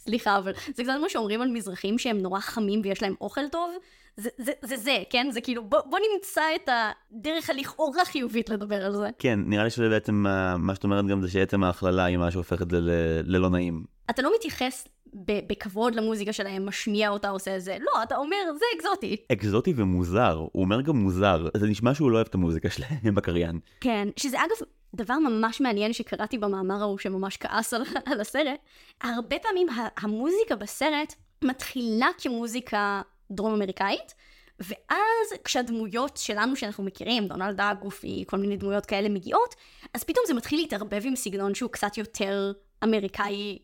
[0.05, 3.71] סליחה, אבל זה קצת כמו שאומרים על מזרחים שהם נורא חמים ויש להם אוכל טוב.
[4.17, 5.27] זה זה, זה, זה כן?
[5.31, 6.69] זה כאילו, בוא, בוא נמצא את
[7.13, 9.09] הדרך הלכאורה חיובית לדבר על זה.
[9.19, 12.63] כן, נראה לי שבעצם מה, מה שאת אומרת גם זה שעצם ההכללה היא מה שהופך
[12.63, 12.91] את זה ל-
[13.25, 13.85] ללא נעים.
[14.11, 17.77] אתה לא מתייחס בכבוד למוזיקה שלהם, משמיע אותה, עושה זה.
[17.81, 19.17] לא, אתה אומר, זה אקזוטי.
[19.33, 23.61] אקזוטי ומוזר, הוא אומר גם מוזר, זה נשמע שהוא לא אוהב את המוזיקה שלהם בקריין.
[23.81, 28.61] כן, שזה אגב דבר ממש מעניין שקראתי במאמר ההוא שממש כעס על, על הסרט.
[29.01, 34.15] הרבה פעמים המוזיקה בסרט מתחילה כמוזיקה דרום אמריקאית,
[34.61, 39.55] ואז כשהדמויות שלנו שאנחנו מכירים, דונלד דאג, גופי, כל מיני דמויות כאלה מגיעות,
[39.95, 42.53] אז פתאום זה מתחיל להתערבב עם סגנון שהוא קצת יותר
[42.85, 43.59] אמריקאי,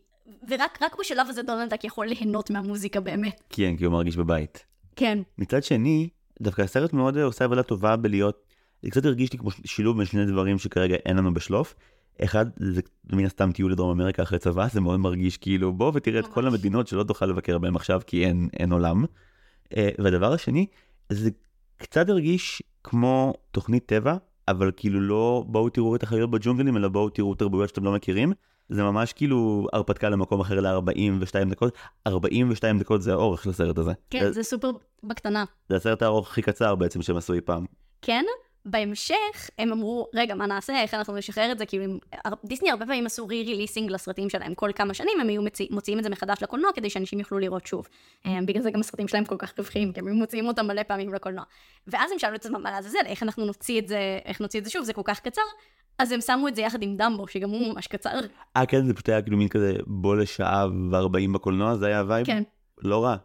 [0.48, 3.42] ורק רק בשלב הזה דונלד דאק יכול ליהנות מהמוזיקה באמת.
[3.50, 4.64] כן, כי הוא מרגיש בבית.
[4.96, 5.18] כן.
[5.38, 6.08] מצד שני,
[6.40, 8.44] דווקא הסרט מאוד אה, עושה עבודה טובה בלהיות,
[8.82, 11.74] זה קצת הרגיש לי כמו שילוב בין שני דברים שכרגע אין לנו בשלוף.
[12.24, 12.80] אחד, זה
[13.12, 16.42] מן הסתם טיול לדרום אמריקה אחרי צבא, זה מאוד מרגיש כאילו בוא ותראה את כל
[16.42, 16.52] ממש.
[16.52, 19.04] המדינות שלא תוכל לבקר בהן עכשיו כי אין, אין עולם.
[19.76, 20.66] אה, והדבר השני,
[21.08, 21.30] זה
[21.76, 24.16] קצת הרגיש כמו תוכנית טבע,
[24.48, 28.32] אבל כאילו לא בואו תראו את החיות בג'ונגלים, אלא בואו תראו תרבויות שאתם לא מכירים.
[28.68, 31.74] זה ממש כאילו הרפתקה למקום אחר ל-42 דקות.
[32.06, 33.92] 42 דקות זה האורך של הסרט הזה.
[34.10, 34.70] כן, זה, זה סופר
[35.04, 35.44] בקטנה.
[35.68, 37.66] זה הסרט הארוך הכי קצר בעצם שהם עשו אי פעם.
[38.02, 38.24] כן,
[38.64, 41.66] בהמשך הם אמרו, רגע, מה נעשה, איך אנחנו נשחרר את זה?
[41.66, 45.42] כאילו, הם- הר- דיסני הרבה פעמים עשו re-releasing לסרטים שלהם, כל כמה שנים הם היו
[45.42, 47.86] מציא, מוציאים את זה מחדש לקולנוע כדי שאנשים יוכלו לראות שוב.
[48.26, 51.14] אה, בגלל זה גם הסרטים שלהם כל כך רווחיים, כי הם מוציאים אותם מלא פעמים
[51.14, 51.44] לקולנוע.
[51.86, 54.64] ואז הם שאלו את עצמם, מה לעזאזל, איך אנחנו נוציא את זה, איך נוציא את
[54.64, 55.42] זה שוב, זה כל כך קצר.
[55.98, 58.10] אז הם שמו את זה יחד עם דמבו, שגם הוא ממש קצר.
[58.56, 62.04] אה כן זה פשוט היה כאילו מין כזה בוא לשעה ו-40 בקולנוע זה היה ה
[62.04, 62.26] vibe?
[62.26, 62.42] כן,
[62.82, 63.16] לא רע.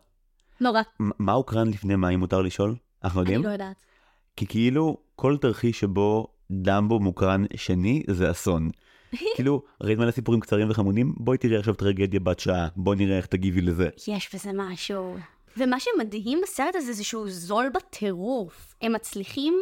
[0.61, 2.75] לא רע, מה הוקרן לפני מה אם מותר לשאול?
[3.03, 3.47] אנחנו אני יודעים?
[3.47, 3.85] לא יודעת.
[4.35, 8.69] כי כאילו כל תרחיש שבו דמבו מוקרן שני זה אסון.
[9.35, 13.25] כאילו ראית מלא סיפורים קצרים וחמודים בואי תראי עכשיו טרגדיה בת שעה בוא נראה איך
[13.25, 13.89] תגיבי לזה.
[14.07, 15.15] יש בזה משהו.
[15.57, 18.75] ומה שמדהים בסרט הזה זה שהוא זול בטירוף.
[18.81, 19.53] הם מצליחים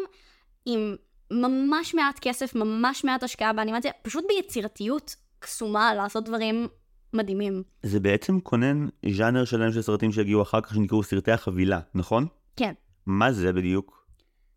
[0.65, 0.95] עם
[1.31, 6.67] ממש מעט כסף, ממש מעט השקעה באנימציה, פשוט ביצירתיות קסומה לעשות דברים
[7.13, 7.63] מדהימים.
[7.83, 12.27] זה בעצם כונן ז'אנר שלם של סרטים שהגיעו אחר כך שנקראו סרטי החבילה נכון?
[12.55, 12.73] כן.
[13.05, 14.05] מה זה בדיוק?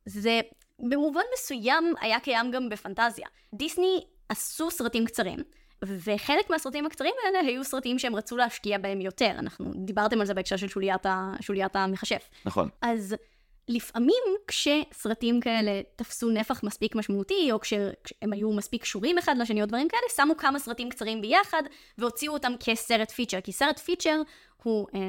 [0.07, 0.41] זה
[0.79, 3.27] במובן מסוים היה קיים גם בפנטזיה.
[3.55, 5.39] דיסני עשו סרטים קצרים,
[5.85, 9.31] וחלק מהסרטים הקצרים האלה היו סרטים שהם רצו להשקיע בהם יותר.
[9.39, 11.33] אנחנו דיברתם על זה בהקשר של שוליית, ה...
[11.41, 12.31] שוליית המכשף.
[12.45, 12.69] נכון.
[12.83, 13.17] אז
[13.69, 17.73] לפעמים כשסרטים כאלה תפסו נפח מספיק משמעותי, או כש-
[18.05, 21.63] כשהם היו מספיק קשורים אחד לשני או דברים כאלה, שמו כמה סרטים קצרים ביחד
[21.99, 23.41] והוציאו אותם כסרט feature.
[23.41, 24.23] כי סרט feature
[24.63, 25.01] הוא אה,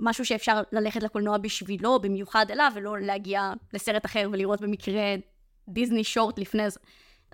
[0.00, 5.02] משהו שאפשר ללכת לקולנוע בשבילו, במיוחד אליו, ולא להגיע לסרט אחר ולראות במקרה
[5.68, 6.80] דיסני short לפני זה.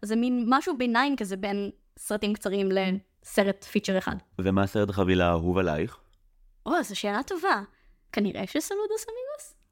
[0.03, 4.17] זה מין משהו ביניים כזה בין סרטים קצרים לסרט feature אחד.
[4.39, 5.99] ומה סרט החבילה האהוב עלייך?
[6.67, 7.63] או, זו שאלה טובה.
[8.13, 9.28] כנראה שסלודוס אמיגוס?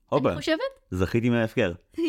[0.08, 0.58] הופה, אני חושבת.
[0.90, 1.72] זכיתי מההפקר.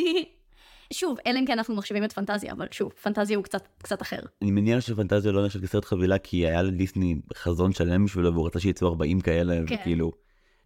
[0.94, 4.20] שוב, אלא אם כן אנחנו מחשבים את פנטזיה, אבל שוב, פנטזיה הוא קצת, קצת אחר.
[4.42, 8.60] אני מניח שפנטזיה לא נחשב כסרט חבילה כי היה לדיסני חזון שלם בשבילו והוא רצה
[8.60, 9.76] שיצאו 40 כאלה כן.
[9.76, 10.12] וכאילו.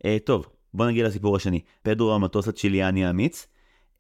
[0.06, 3.48] אה, טוב בוא נגיע לסיפור השני פדרו המטוס הצ'יליאני האמיץ.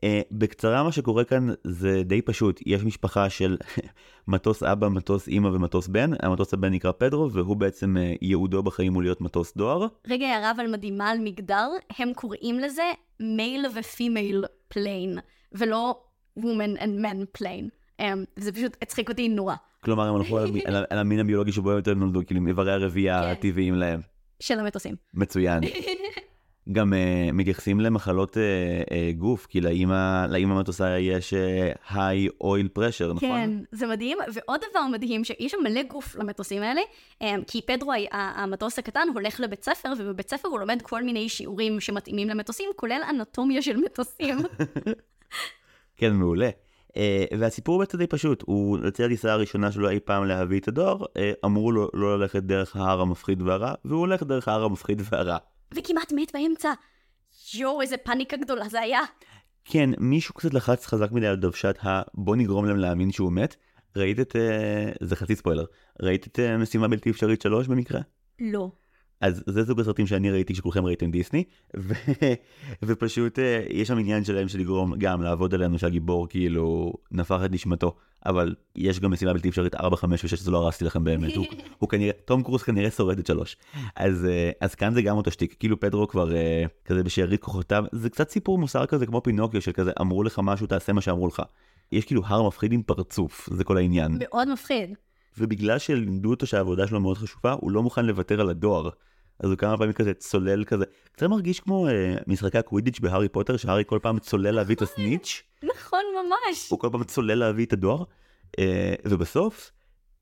[0.03, 3.57] אה, בקצרה מה שקורה כאן זה די פשוט יש משפחה של
[4.27, 8.93] מטוס אבא מטוס אימא ומטוס בן המטוס הבן נקרא פדרו והוא בעצם אה, ייעודו בחיים
[8.93, 9.87] הוא להיות מטוס דואר.
[10.07, 12.83] רגע הערה אבל מדהימה על מגדר, הם קוראים לזה
[13.21, 15.17] male ו female plane,
[15.51, 16.03] ולא
[16.39, 17.69] woman and man plane.
[18.01, 18.03] אמ,
[18.35, 19.55] זה פשוט הצחיק אותי נורא.
[19.83, 20.39] כלומר הם הלכו
[20.89, 23.27] על המין הביולוגי שבו יותר נולדו כאילו עם איברי הרבייה כן.
[23.27, 23.99] הטבעיים להם.
[24.39, 24.95] של המטוסים.
[25.13, 25.63] מצוין.
[26.71, 28.39] גם אה, מתייחסים למחלות אה,
[28.89, 31.33] אה, גוף, כי לאימא, לאימא המטוסה יש
[31.89, 33.29] high oil pressure, נכון?
[33.29, 34.17] כן, זה מדהים.
[34.33, 36.81] ועוד דבר מדהים, שיש שם מלא גוף למטוסים האלה,
[37.23, 41.79] um, כי פדרו, המטוס הקטן, הולך לבית ספר, ובבית ספר הוא לומד כל מיני שיעורים
[41.79, 44.37] שמתאימים למטוסים, כולל אנטומיה של מטוסים.
[45.97, 46.49] כן, מעולה.
[46.89, 46.93] Uh,
[47.39, 51.19] והסיפור בעצם די פשוט, הוא יוצא לטיסה הראשונה שלו אי פעם להביא את הדואר, uh,
[51.45, 55.37] אמרו לו לא ללכת דרך ההר המפחיד והרע, והוא הולך דרך ההר המפחיד והרע.
[55.75, 56.73] וכמעט מת באמצע.
[57.53, 59.01] יואו, איזה פאניקה גדולה זה היה.
[59.65, 62.01] כן, מישהו קצת לחץ חזק מדי על דוושת ה...
[62.13, 63.55] בוא נגרום להם להאמין שהוא מת.
[63.95, 64.35] ראית את...
[64.35, 65.65] Uh, זה חצי ספוילר.
[66.01, 68.01] ראית את uh, משימה בלתי אפשרית 3 במקרה?
[68.39, 68.71] לא.
[69.21, 71.43] אז זה סוג הסרטים שאני ראיתי שכולכם ראיתם דיסני,
[71.77, 71.93] ו...
[72.85, 77.51] ופשוט uh, יש שם עניין שלהם של לגרום גם לעבוד עלינו שהגיבור כאילו נפח את
[77.51, 81.35] נשמתו, אבל יש גם משימה בלתי אפשרית 4, 5 ו-6, זה לא הרסתי לכם באמת,
[81.35, 81.45] הוא,
[81.79, 83.57] הוא כנראה, תום קרוס כנראה שורד את 3.
[83.95, 86.33] אז, uh, אז כאן זה גם אותו שטיק, כאילו פדרו כבר uh,
[86.85, 90.67] כזה בשארית כוחותיו, זה קצת סיפור מוסר כזה כמו פינוקיו של כזה אמרו לך משהו
[90.67, 91.41] תעשה מה שאמרו לך.
[91.91, 94.17] יש כאילו הר מפחיד עם פרצוף, זה כל העניין.
[94.19, 94.95] מאוד מפחיד.
[95.37, 98.89] ובגלל שלימדו אותו שהעבודה שלו מאוד חשובה, הוא לא מוכן לוותר על הדואר.
[99.39, 103.57] אז הוא כמה פעמים כזה צולל כזה, קצת מרגיש כמו אה, משחקי הקווידיץ' בהארי פוטר,
[103.57, 105.43] שהארי כל פעם צולל להביא את הסניץ'.
[105.63, 106.69] נכון, ממש.
[106.69, 108.03] הוא כל פעם צולל להביא את הדואר,
[108.59, 109.71] אה, ובסוף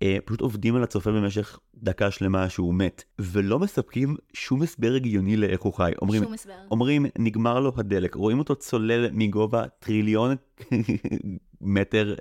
[0.01, 5.37] אה, פשוט עובדים על הצופה במשך דקה שלמה שהוא מת, ולא מספקים שום הסבר הגיוני
[5.37, 5.91] לאיך הוא חי.
[6.01, 6.53] אומרים, שום הסבר.
[6.71, 10.35] אומרים, נגמר לו הדלק, רואים אותו צולל מגובה טריליון
[11.61, 12.15] מטר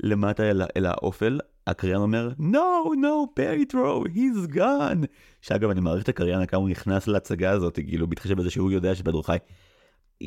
[0.00, 5.06] למטה אל, אל האופל, הקריין אומר, no, no, פטרו, he's gone.
[5.40, 8.94] שאגב, אני מעריך את הקריין, כמה הוא נכנס להצגה הזאת, כאילו, בהתחשב בזה שהוא יודע
[8.94, 9.36] שפדרו חי.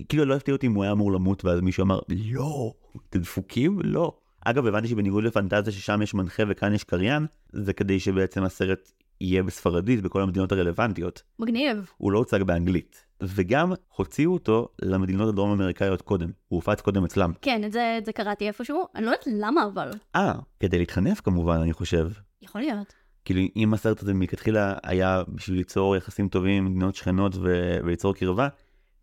[0.09, 2.73] כאילו, לא הפתיע אותי אם הוא היה אמור למות, ואז מישהו אמר, לא,
[3.09, 3.79] אתם דפוקים?
[3.83, 4.17] לא.
[4.45, 9.43] אגב, הבנתי שבניגוד לפנטזיה ששם יש מנחה וכאן יש קריין, זה כדי שבעצם הסרט יהיה
[9.43, 11.23] בספרדית בכל המדינות הרלוונטיות.
[11.39, 11.89] מגניב.
[11.97, 13.05] הוא לא הוצג באנגלית.
[13.23, 16.29] וגם הוציאו אותו למדינות הדרום אמריקאיות קודם.
[16.47, 17.31] הוא הופץ קודם אצלם.
[17.41, 18.85] כן, את זה, את זה קראתי איפשהו.
[18.95, 19.91] אני לא יודעת למה אבל.
[20.15, 22.09] אה, כדי להתחנף כמובן, אני חושב.
[22.41, 22.93] יכול להיות.
[23.25, 28.13] כאילו, אם הסרט הזה מלכתחילה היה בשביל ליצור יחסים טובים עם מדינות שכנות ו- וליצור
[28.15, 28.47] קרבה,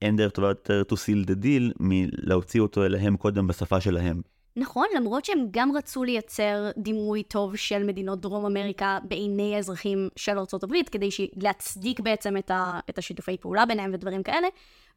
[0.03, 4.21] אין דרך טובה יותר to seal the deal מלהוציא אותו אליהם קודם בשפה שלהם.
[4.57, 10.39] נכון, למרות שהם גם רצו לייצר דימוי טוב של מדינות דרום אמריקה בעיני האזרחים של
[10.39, 14.49] ארה"ב, כדי להצדיק בעצם את, ה, את השיתופי פעולה ביניהם ודברים כאלה,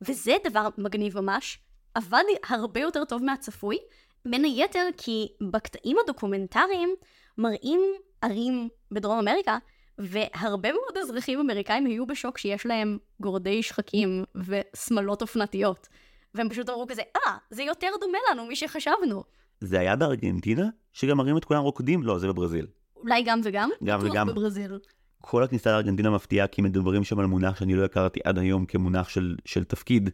[0.02, 1.60] וזה דבר מגניב ממש,
[1.94, 3.78] עבד הרבה יותר טוב מהצפוי,
[4.26, 6.96] בין היתר כי בקטעים הדוקומנטריים
[7.38, 7.82] מראים
[8.22, 9.58] ערים בדרום אמריקה,
[9.98, 15.88] והרבה מאוד אזרחים אמריקאים היו בשוק שיש להם גורדי שחקים ושמלות אופנתיות.
[16.34, 19.24] והם פשוט אמרו כזה, אה, זה יותר דומה לנו משחשבנו.
[19.62, 20.66] זה היה בארגנטינה?
[20.94, 22.04] שגם מראים את כולם רוקדים?
[22.04, 22.68] לא, זה בברזיל.
[22.96, 23.70] אולי גם וגם?
[23.84, 24.28] גם וגם.
[24.28, 24.80] בברזיל.
[25.22, 29.10] כל הכניסה לארגנטינה מפתיעה, כי מדברים שם על מונח שאני לא הכרתי עד היום כמונח
[29.10, 30.10] של, של תפקיד.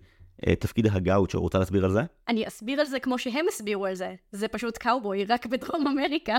[0.47, 2.01] אה, תפקיד הגאוצ'ו, רוצה להסביר על זה?
[2.27, 4.15] אני אסביר על זה כמו שהם הסבירו על זה.
[4.32, 6.38] זה פשוט קאובוי, רק בדרום אמריקה.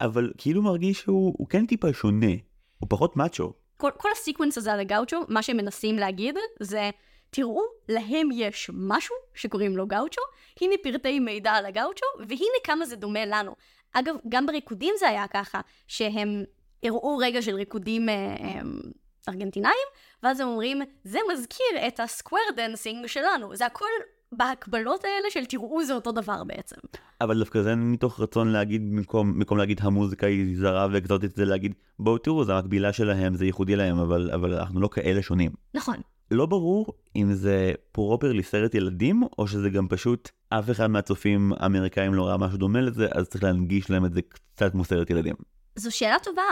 [0.00, 2.32] אבל כאילו מרגיש שהוא כן טיפה שונה.
[2.78, 3.52] הוא פחות מאצ'ו.
[3.76, 6.90] כל, כל הסיקוונס הזה על הגאוצ'ו, מה שהם מנסים להגיד זה...
[7.34, 10.20] תראו, להם יש משהו שקוראים לו גאוצ'ו,
[10.60, 13.54] הנה פרטי מידע על הגאוצ'ו, והנה כמה זה דומה לנו.
[13.92, 16.44] אגב, גם בריקודים זה היה ככה, שהם
[16.82, 18.60] הראו רגע של ריקודים אה, אה,
[19.28, 19.88] ארגנטינאים,
[20.22, 23.56] ואז הם אומרים, זה מזכיר את ה square dancing שלנו.
[23.56, 23.86] זה הכל
[24.32, 26.76] בהקבלות האלה של תראו זה אותו דבר בעצם.
[27.20, 31.74] אבל דווקא זה מתוך רצון להגיד, במקום, במקום להגיד המוזיקה היא זרה ואקזוטית, זה להגיד,
[31.98, 35.50] בואו תראו, זה המקבילה שלהם, זה ייחודי להם, אבל, אבל אנחנו לא כאלה שונים.
[35.74, 35.96] נכון.
[36.30, 42.14] לא ברור אם זה properly סרט ילדים, או שזה גם פשוט אף אחד מהצופים האמריקאים
[42.14, 45.34] לא ראה משהו דומה לזה, אז צריך להנגיש להם את זה קצת כמו סרט ילדים.
[45.76, 46.42] זו שאלה טובה.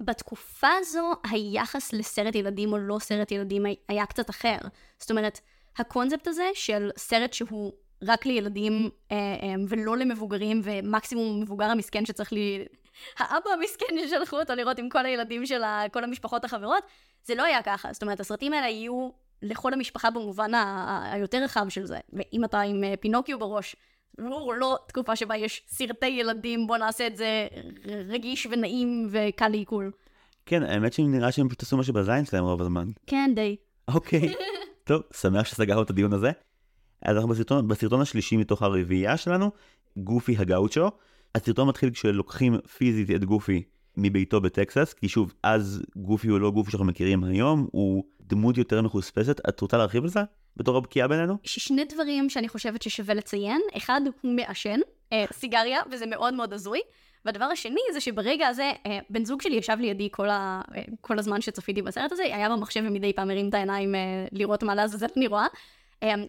[0.00, 4.56] בתקופה הזו, היחס לסרט ילדים או לא סרט ילדים היה קצת אחר.
[4.98, 5.40] זאת אומרת,
[5.78, 12.32] הקונספט הזה של סרט שהוא רק לילדים אה, אה, ולא למבוגרים, ומקסימום מבוגר המסכן שצריך
[12.32, 12.64] לי...
[13.18, 16.84] האבא המסכן ששלחו אותו לראות עם כל הילדים של כל המשפחות החברות,
[17.24, 17.92] זה לא היה ככה.
[17.92, 19.10] זאת אומרת, הסרטים האלה היו
[19.42, 20.50] לכל המשפחה במובן
[21.12, 21.98] היותר רחב של זה.
[22.12, 23.76] ואם אתה עם אה, פינוקיו בראש,
[24.18, 27.46] לא, לא תקופה שבה יש סרטי ילדים, בוא נעשה את זה
[28.08, 29.90] רגיש ונעים וקל לעיכול.
[30.46, 32.90] כן, האמת שנראה שהם פשוט עשו משהו בזין שלהם רוב הזמן.
[33.06, 33.56] כן, די.
[33.88, 34.34] אוקיי,
[34.84, 36.30] טוב, שמח שסגרנו את הדיון הזה.
[37.02, 39.50] אז אנחנו בסרטון, בסרטון השלישי מתוך הרביעייה שלנו,
[39.96, 40.90] גופי הגאוצ'ו.
[41.34, 43.62] הסרטון מתחיל כשלוקחים פיזית את גופי
[43.96, 48.82] מביתו בטקסס, כי שוב, אז גופי הוא לא גופי שאנחנו מכירים היום, הוא דמות יותר
[48.82, 49.40] מחוספסת.
[49.48, 50.20] את רוצה להרחיב על זה?
[50.56, 51.36] בתור הבקיאה בינינו?
[51.42, 53.60] שני דברים שאני חושבת ששווה לציין.
[53.76, 54.80] אחד, הוא מעשן,
[55.12, 56.80] אה, סיגריה, וזה מאוד מאוד הזוי.
[57.24, 61.18] והדבר השני זה שברגע הזה, אה, בן זוג שלי ישב לידי כל, ה, אה, כל
[61.18, 64.00] הזמן שצפיתי בסרט הזה, היה במחשב ומדי פעם הרים את העיניים אה,
[64.32, 65.46] לראות מה לעזאזל אני רואה.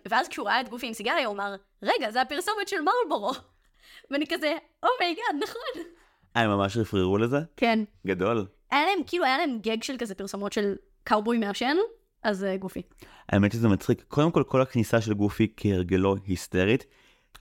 [0.09, 3.32] ואז כשהוא ראה את גופי עם סיגריה, הוא אמר, רגע, זה הפרסומת של מרלבורו.
[4.11, 4.53] ואני כזה,
[4.84, 5.84] oh my God, נכון.
[6.36, 7.40] אה, הם ממש רפררו לזה?
[7.58, 7.80] כן.
[8.08, 8.46] גדול.
[8.72, 11.76] היה להם, כאילו, היה להם גאג של כזה פרסומות של קאובוי מעשן,
[12.24, 12.82] אז אה, גופי.
[13.30, 14.04] האמת שזה מצחיק.
[14.08, 16.86] קודם כל, כל הכניסה של גופי כהרגלו היסטרית.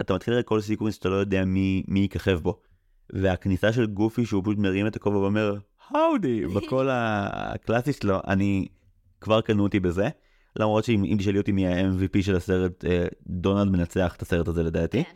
[0.01, 2.61] אתה מתחיל לראות כל סיקוונס שאתה לא יודע מי, מי יככב בו.
[3.13, 5.59] והכניסה של גופי שהוא פשוט מרים את הכובע ואומר,
[5.91, 8.69] howdy, בקול הקלאסי שלו, אני,
[9.21, 10.09] כבר קנו אותי בזה.
[10.57, 15.05] למרות שאם תשאלי אותי מי ה-MVP של הסרט, אה, דונלד מנצח את הסרט הזה לדעתי.
[15.05, 15.11] כן.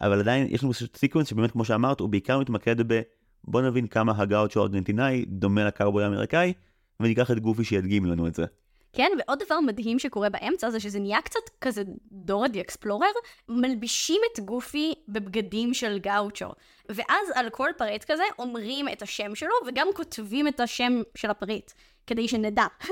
[0.00, 3.00] אבל עדיין יש לנו סיקוונס שבאמת כמו שאמרת הוא בעיקר מתמקד ב
[3.44, 6.52] בוא נבין כמה הגאוצ'ו הארגנטינאי דומה לקאובוי האמריקאי
[7.00, 8.44] וניקח את גופי שידגים לנו את זה.
[8.92, 11.82] כן, ועוד דבר מדהים שקורה באמצע זה שזה נהיה קצת כזה
[12.12, 13.06] דורה די אקספלורר,
[13.48, 16.46] מלבישים את גופי בבגדים של גאוצ'ו.
[16.88, 21.72] ואז על כל פריט כזה אומרים את השם שלו וגם כותבים את השם של הפריט,
[22.06, 22.66] כדי שנדע.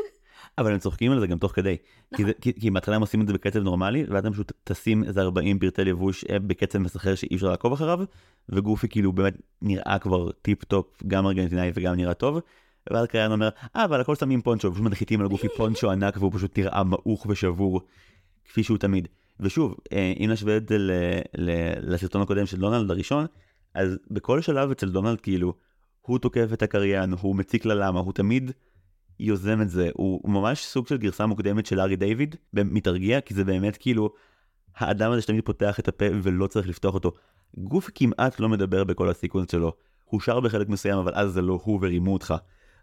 [0.59, 1.77] אבל הם צוחקים על זה גם תוך כדי.
[2.17, 5.21] כי, זה, כי, בהתחלה הם עושים את זה בקצב נורמלי, ואז הם פשוט טסים איזה
[5.21, 8.01] 40 פרטי לבוש אה, בקצב מסחרר שאי אפשר לעקוב אחריו,
[8.49, 12.41] וגופי כאילו באמת נראה כבר טיפ טופ, גם ארגנטינאי וגם נראה טוב.
[12.91, 16.33] ואז קריין אומר, אה, אבל הכל שמים פונצ'ו, ופשוט מנחיתים על גופי פונצ'ו ענק והוא
[16.35, 17.81] פשוט נראה מעוך ושבור,
[18.45, 19.09] כפי שהוא תמיד.
[19.41, 20.77] ושוב, אה, אם נשווה את זה
[21.83, 23.27] לסרטון הקודם של דונלד הראשון,
[23.75, 25.55] אז בכל שלב אצל דונלד כאילו,
[26.01, 28.51] הוא תוקף את הקריין, הוא מציק ללמה, הוא תמיד
[29.21, 33.35] יוזם את זה, הוא, הוא ממש סוג של גרסה מוקדמת של לארי דיוויד, מתרגיע, כי
[33.35, 34.11] זה באמת כאילו,
[34.77, 37.13] האדם הזה שתמיד פותח את הפה ולא צריך לפתוח אותו.
[37.59, 39.73] גופי כמעט לא מדבר בכל הסיקוונס שלו,
[40.05, 42.35] הוא שר בחלק מסוים, אבל אז זה לא הוא ורימו אותך.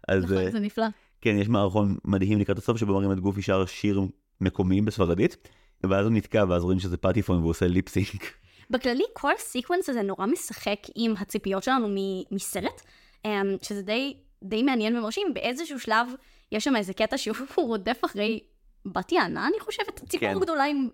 [0.08, 0.86] אז, נכון, זה נפלא.
[1.20, 4.00] כן, יש מערכון מדהים לקראת הסוף שבו מראים את גופי שר שיר
[4.40, 5.48] מקומי בספרדית,
[5.84, 8.32] ואז הוא נתקע, ואז רואים שזה פטיפון והוא עושה lip sync.
[8.70, 11.88] בכללי, כל הסיקוונס הזה נורא משחק עם הציפיות שלנו
[12.30, 12.82] מסרט,
[13.24, 16.06] אמ, שזה די די מעניין ומרשים, באיזשהו שלב
[16.52, 18.40] יש שם איזה קטע שהוא רודף אחרי
[18.86, 20.40] בת יענה, אני חושבת, ציפור כן.
[20.40, 20.88] גדולה עם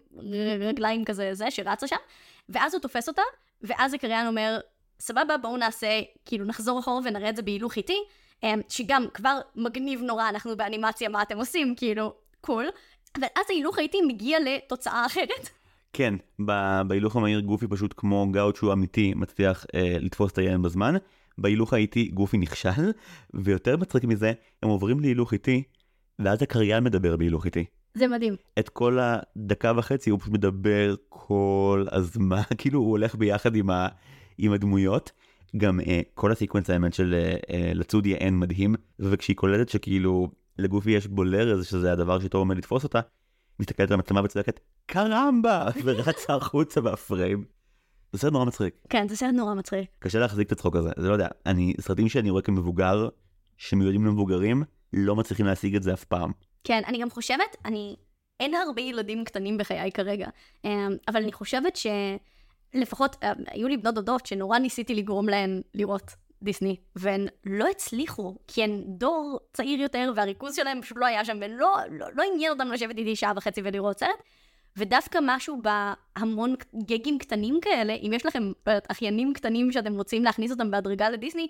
[0.60, 1.96] רגליים כזה, זה, שרצה שם,
[2.48, 3.22] ואז הוא תופס אותה,
[3.62, 4.60] ואז הקריין אומר,
[5.00, 7.98] סבבה, בואו נעשה, כאילו נחזור אחורה ונראה את זה בהילוך איטי,
[8.42, 12.66] אמ, שגם כבר מגניב נורא, אנחנו באנימציה, מה אתם עושים, כאילו, קול.
[13.20, 15.48] ואז ההילוך האיטי מגיע לתוצאה אחרת.
[15.92, 16.14] כן,
[16.86, 20.94] בהילוך המהיר גופי פשוט כמו גאוצ'ו אמיתי מצליח אה, לתפוס את היין בזמן,
[21.38, 22.92] בהילוך האיטי גופי נכשל,
[23.34, 24.32] ויותר מצחיק מזה,
[24.62, 25.62] הם עוברים להילוך איטי,
[26.18, 27.64] ואז הקריין מדבר בהילוך איטי.
[27.94, 28.36] זה מדהים.
[28.58, 33.88] את כל הדקה וחצי הוא פשוט מדבר כל הזמן, כאילו הוא הולך ביחד עם, ה,
[34.38, 35.12] עם הדמויות.
[35.56, 40.28] גם אה, כל הסקוונס האמת של אה, אה, לצודיה אין מדהים, וכשהיא קולטת שכאילו
[40.58, 43.00] לגופי יש בולר, שזה הדבר שאיתו עומד לתפוס אותה,
[43.60, 45.68] מסתכלת על המצלמה וצועקת קרמבה!
[45.84, 47.57] ורצה החוצה בפריים.
[48.12, 48.74] זה סרט נורא מצחיק.
[48.88, 49.90] כן, זה סרט נורא מצחיק.
[49.98, 53.08] קשה להחזיק את הצחוק הזה, זה לא יודע, אני, סרטים שאני רואה כמבוגר,
[53.56, 56.32] שמיועדים למבוגרים, לא מצליחים להשיג את זה אף פעם.
[56.64, 57.96] כן, אני גם חושבת, אני,
[58.40, 60.28] אין הרבה ילדים קטנים בחיי כרגע,
[60.64, 61.78] אמ, אבל אני חושבת
[62.74, 66.10] שלפחות, אמ, היו לי בנות דודות שנורא ניסיתי לגרום להן לראות
[66.42, 71.38] דיסני, והן לא הצליחו, כי הן דור צעיר יותר, והריכוז שלהם פשוט לא היה שם,
[71.40, 74.22] והן לא, לא, לא עניין אותם לשבת איתי שעה וחצי ולראות סרט.
[74.78, 76.54] ודווקא משהו בהמון
[76.86, 81.48] גגים קטנים כאלה, אם יש לכם אחיינים קטנים שאתם רוצים להכניס אותם בהדרגה לדיסני,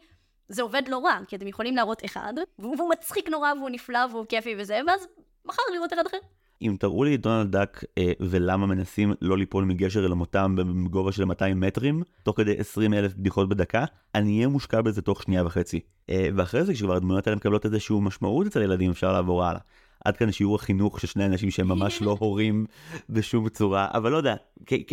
[0.49, 4.26] זה עובד לא רע, כי אתם יכולים להראות אחד, והוא מצחיק נורא והוא נפלא והוא
[4.29, 5.07] כיפי וזה, ואז
[5.45, 6.18] מחר לראות אחד אחר.
[6.62, 11.12] אם תראו לי את דונלד דאק אה, ולמה מנסים לא ליפול מגשר אל המותם בגובה
[11.12, 15.47] של 200 מטרים, תוך כדי 20 אלף בדיחות בדקה, אני אהיה מושקע בזה תוך שנייה
[15.47, 15.81] וחצי.
[16.11, 19.61] אה, ואחרי זה כשכבר הדמויות האלה מקבלות איזושהי משמעות אצל ילדים אפשר לעבור הלאה.
[20.05, 22.66] עד כאן שיעור החינוך של שני אנשים שהם ממש לא הורים
[23.11, 24.34] בשום צורה, אבל לא יודע,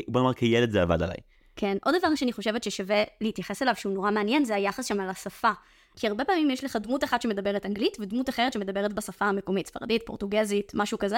[0.08, 1.18] בוא נאמר כילד זה עבד עליי.
[1.56, 5.10] כן, עוד דבר שאני חושבת ששווה להתייחס אליו שהוא נורא מעניין, זה היחס שם על
[5.10, 5.52] השפה.
[5.96, 10.02] כי הרבה פעמים יש לך דמות אחת שמדברת אנגלית, ודמות אחרת שמדברת בשפה המקומית, ספרדית,
[10.06, 11.18] פורטוגזית, משהו כזה.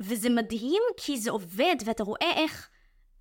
[0.00, 2.68] וזה מדהים כי זה עובד, ואתה רואה איך...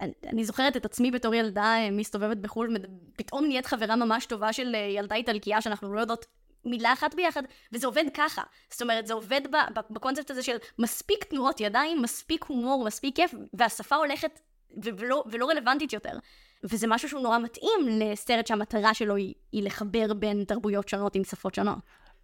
[0.02, 2.78] אני, אני זוכרת את עצמי בתור ילדה אה, מסתובבת בחו"ל,
[3.18, 6.26] פתאום נהיית חברה ממש טובה של אה, ילדה איטלקייה שאנחנו לא יודעות
[6.68, 7.44] מילה אחת ביחד,
[7.74, 8.42] וזה עובד ככה.
[8.70, 9.42] זאת אומרת, זה עובד
[9.90, 14.40] בקונספט הזה של מספיק תנועות ידיים, מספיק הומור, מספיק כיף, והשפה הולכת
[14.84, 16.18] ולא, ולא רלוונטית יותר.
[16.64, 21.24] וזה משהו שהוא נורא מתאים לסרט שהמטרה שלו היא, היא לחבר בין תרבויות שונות עם
[21.24, 21.78] שפות שונות.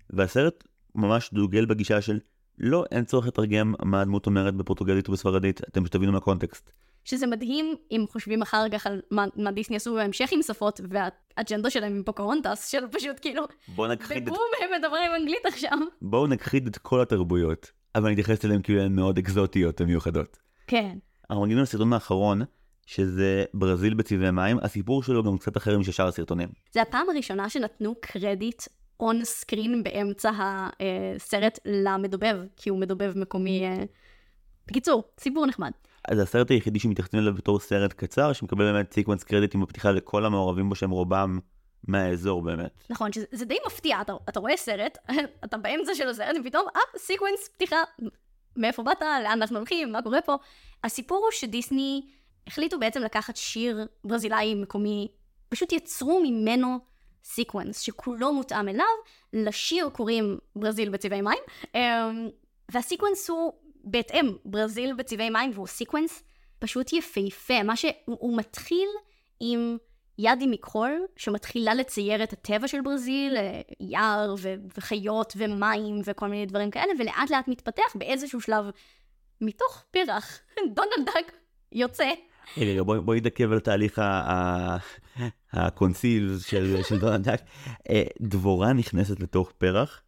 [0.09, 0.63] והסרט
[0.95, 2.19] ממש דוגל בגישה של
[2.57, 6.71] לא, אין צורך לתרגם מה הדמות אומרת בפורטוגלית ובספרדית, אתם שתבינו מהקונטקסט.
[7.05, 11.69] שזה מדהים אם חושבים אחר כך על מה, מה דיסני עשו בהמשך עם שפות, והאג'נדה
[11.69, 14.63] שלהם עם פוקהונטס, של פשוט כאילו, בוא נכחיד בבום את...
[14.63, 15.77] הם מדברים אנגלית עכשיו.
[16.01, 20.37] בואו נכחיד את כל התרבויות, אבל אני אתייחס אליהם כאילו הן מאוד אקזוטיות ומיוחדות.
[20.67, 20.97] כן.
[21.29, 22.41] אנחנו מגיעים לסרטון האחרון,
[22.85, 26.49] שזה ברזיל בצבעי מים, הסיפור שלו גם קצת אחר משאר הסרטונים.
[26.71, 28.63] זה הפעם הראשונה שנתנו קרדיט
[28.99, 33.65] on screen באמצע הסרט למדובב, כי הוא מדובב מקומי.
[33.65, 33.83] אה,
[34.67, 35.71] בקיצור, סיפור נחמד.
[36.07, 40.25] אז הסרט היחידי שמתייחסים אליו בתור סרט קצר, שמקבל באמת סיקוונס קרדיט עם הפתיחה לכל
[40.25, 41.39] המעורבים בו שהם רובם
[41.87, 42.71] מהאזור באמת.
[42.89, 44.97] נכון, שזה די מפתיע, אתה, אתה רואה סרט,
[45.45, 47.77] אתה באמצע של הסרט, ופתאום, אה, סיקוונס פתיחה,
[48.55, 50.35] מאיפה באת, לאן אנחנו הולכים, מה קורה פה.
[50.83, 52.01] הסיפור הוא שדיסני
[52.47, 55.07] החליטו בעצם לקחת שיר ברזילאי מקומי,
[55.49, 56.79] פשוט יצרו ממנו
[57.23, 58.85] סיקוונס שכולו מותאם אליו,
[59.33, 61.43] לשיר קוראים ברזיל בצבעי מים,
[61.75, 62.29] אמ,
[62.71, 66.23] והסיקוונס הוא בהתאם ברזיל בצבעי מים והוא סיקוונס
[66.59, 68.87] פשוט יפהפה, מה שהוא מתחיל
[69.39, 69.77] עם
[70.17, 76.45] ידי מכחול שמתחילה לצייר את הטבע של ברזיל, אה, יער ו- וחיות ומים וכל מיני
[76.45, 78.65] דברים כאלה, ולאט לאט מתפתח באיזשהו שלב
[79.41, 80.39] מתוך פרח,
[80.75, 81.31] דונלד דאק
[81.71, 82.09] יוצא.
[82.57, 84.01] רגע, בואי בוא נתעכב על תהליך
[85.53, 87.41] ה conceive של, של דונלד דאק.
[87.89, 90.02] אה, דבורה נכנסת לתוך פרח,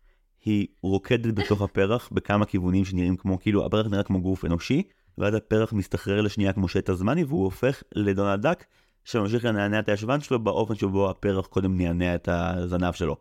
[0.46, 4.84] היא רוקדת בתוך הפרח בכמה כיוונים שנראים כמו, כאילו הפרח נראה כמו גוף אנושי,
[5.18, 8.66] ואז הפרח מסתחרר לשנייה כמו שטע זמני והוא הופך לדונלד דאק.
[9.06, 13.16] שממשיך לנענע את הישבן שלו באופן שבו הפרח קודם נענע את הזנב שלו.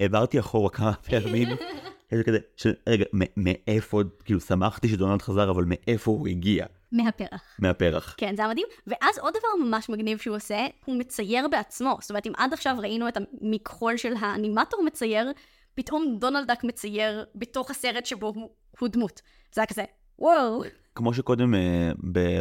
[0.00, 1.48] העברתי אחורה כמה פעמים,
[2.12, 3.04] איזה כזה, של, רגע,
[3.36, 6.66] מאיפה, כאילו שמחתי שדונלד חזר, אבל מאיפה הוא הגיע?
[6.92, 7.42] מהפרח.
[7.58, 8.14] מהפרח.
[8.18, 8.66] כן, זה היה מדהים.
[8.86, 11.98] ואז עוד דבר ממש מגניב שהוא עושה, הוא מצייר בעצמו.
[12.00, 15.32] זאת אומרת, אם עד עכשיו ראינו את המכחול של האנימטור מצייר,
[15.78, 19.22] פתאום דונלדק מצייר בתוך הסרט שבו הוא, הוא דמות.
[19.52, 19.84] זה היה כזה,
[20.18, 20.62] וואו.
[20.94, 21.90] כמו שקודם אה,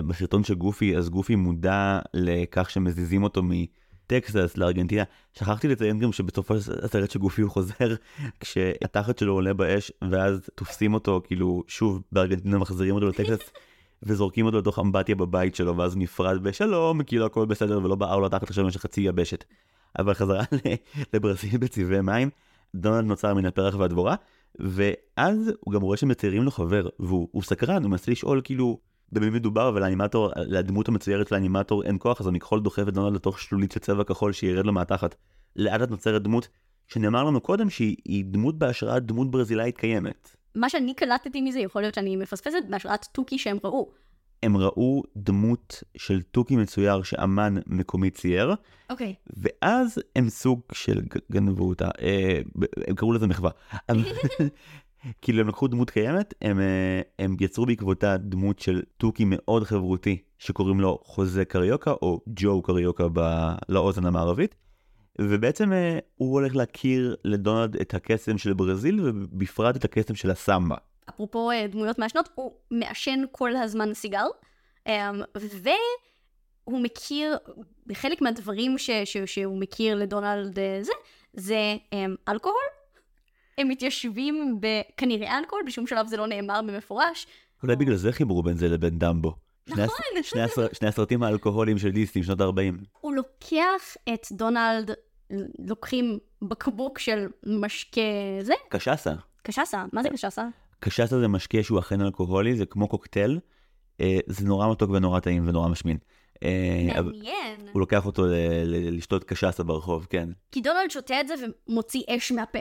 [0.07, 5.03] בסרטון של גופי, אז גופי מודע לכך שמזיזים אותו מטקסס לארגנטינה.
[5.33, 7.95] שכחתי לציין גם שבסופו של הסרט של גופי הוא חוזר
[8.39, 13.51] כשהתחת שלו עולה באש, ואז תופסים אותו כאילו שוב בארגנטינה מחזירים אותו לטקסס.
[14.03, 18.29] וזורקים אותו לתוך אמבטיה בבית שלו, ואז נפרד בשלום, כאילו הכל בסדר ולא בער לו
[18.29, 19.43] תחת עכשיו במשך חצי יבשת.
[19.99, 20.43] אבל חזרה
[21.13, 22.29] לברזיל בצבעי מים,
[22.75, 24.15] דונלד נוצר מן הפרח והדבורה,
[24.59, 28.79] ואז הוא גם רואה שמציירים לו חבר, והוא סקרן, הוא מנסה לשאול כאילו
[29.11, 33.15] במי מדובר, אבל האנימטור, לדמות המצוירת של האנימטור אין כוח, אז המכחול דוחף את דונלד
[33.15, 35.15] לתוך שלולית של צבע כחול שירד לו מהתחת.
[35.55, 36.47] לאט לאט נוצרת דמות
[36.87, 40.35] שנאמר לנו קודם שהיא דמות בהשראת דמות ברזילאית קיימת.
[40.55, 43.91] מה שאני קלטתי מזה, יכול להיות שאני מפספסת, בהשראת תוכי שהם ראו.
[44.43, 48.55] הם ראו דמות של תוכי מצויר שאמן מקומי צייר,
[48.89, 49.13] אוקיי.
[49.29, 49.33] Okay.
[49.37, 52.41] ואז הם סוג של גנבו אותה, אה,
[52.87, 53.51] הם קראו לזה מחווה.
[55.21, 60.17] כאילו הם לקחו דמות קיימת, הם, אה, הם יצרו בעקבותה דמות של תוכי מאוד חברותי,
[60.37, 63.49] שקוראים לו חוזה קריוקה, או ג'ו קריוקה ב...
[63.69, 64.55] לאוזן המערבית.
[65.21, 70.75] ובעצם אה, הוא הולך להכיר לדונלד את הקסם של ברזיל, ובפרט את הקסם של הסמבה.
[71.09, 74.25] אפרופו אה, דמויות מהשנות, הוא מעשן כל הזמן סיגר,
[74.87, 75.21] אמ,
[76.65, 77.37] והוא מכיר,
[77.93, 80.91] חלק מהדברים ש, ש, שהוא מכיר לדונלד אה, זה,
[81.33, 82.57] זה um, אלכוהול.
[83.57, 87.27] הם מתיישבים בכנראה אלכוהול, בשום שלב זה לא נאמר במפורש.
[87.63, 89.35] אולי בגלל זה חיברו בין זה לבין דמבו.
[89.67, 89.87] נכון.
[90.11, 92.85] שני, שני, הסר, שני הסרטים האלכוהוליים של דיסטים, שנות ה-40.
[93.01, 94.91] הוא לוקח את דונלד,
[95.59, 98.01] לוקחים בקבוק של משקה
[98.41, 98.53] זה?
[98.69, 99.13] קשסה.
[99.43, 100.47] קשסה, מה זה קשסה?
[100.79, 103.39] קשסה זה משקה שהוא אכן אלכוהולי, זה כמו קוקטייל.
[104.01, 105.97] אה, זה נורא מתוק ונורא טעים ונורא משמין.
[106.43, 107.67] אה, מעניין.
[107.71, 108.25] הוא לוקח אותו
[108.65, 110.29] לשתות קשסה ברחוב, כן.
[110.51, 111.33] כי דונלד שותה את זה
[111.67, 112.59] ומוציא אש מהפה.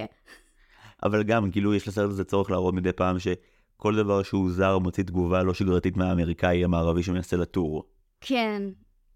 [1.02, 5.04] אבל גם, כאילו, יש לסרט הזה צורך להראות מדי פעם שכל דבר שהוא זר מוציא
[5.04, 7.82] תגובה לא שגרתית מהאמריקאי המערבי שמנסה לטור.
[8.20, 8.62] כן,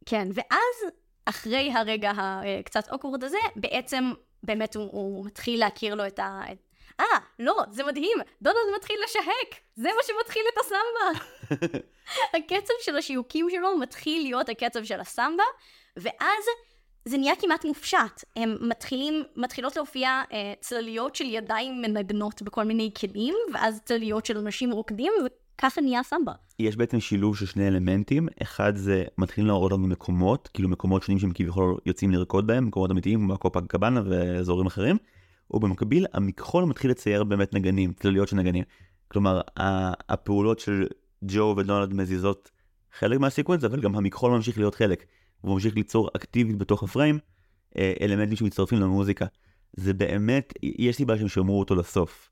[0.06, 0.28] כן.
[0.34, 0.92] ואז,
[1.24, 2.12] אחרי הרגע
[2.60, 6.42] הקצת אוקוורד הזה, בעצם באמת הוא, הוא מתחיל להכיר לו את ה...
[7.00, 11.24] אה, לא, זה מדהים, דונלד מתחיל לשהק, זה מה שמתחיל את הסמבה.
[12.34, 15.44] הקצב של השיוקים שלו מתחיל להיות הקצב של הסמבה,
[15.96, 16.44] ואז
[17.04, 18.24] זה נהיה כמעט מופשט.
[18.36, 24.38] הם מתחילים, מתחילות להופיע אה, צלליות של ידיים מנגנות בכל מיני כלים, ואז צלליות של
[24.38, 26.32] אנשים רוקדים, וככה נהיה סמבה.
[26.58, 31.18] יש בעצם שילוב של שני אלמנטים, אחד זה מתחילים להראות לנו מקומות, כאילו מקומות שונים
[31.18, 34.96] שהם כביכול יוצאים לרקוד בהם, מקומות אמיתיים כמו הקופה קבאנה ואזורים אחרים.
[35.50, 38.64] ובמקביל המכחול מתחיל לצייר באמת נגנים, כלליות של נגנים.
[39.08, 39.40] כלומר,
[40.08, 40.86] הפעולות של
[41.24, 42.50] ג'ו ודונלד מזיזות
[42.98, 45.04] חלק מהסיקוונס, אבל גם המכחול ממשיך להיות חלק.
[45.40, 47.18] הוא ממשיך ליצור אקטיבית בתוך הפריים
[47.76, 49.26] אה, אלמנטים שמצטרפים למוזיקה.
[49.76, 52.30] זה באמת, יש סיבה שהם שמרו אותו לסוף.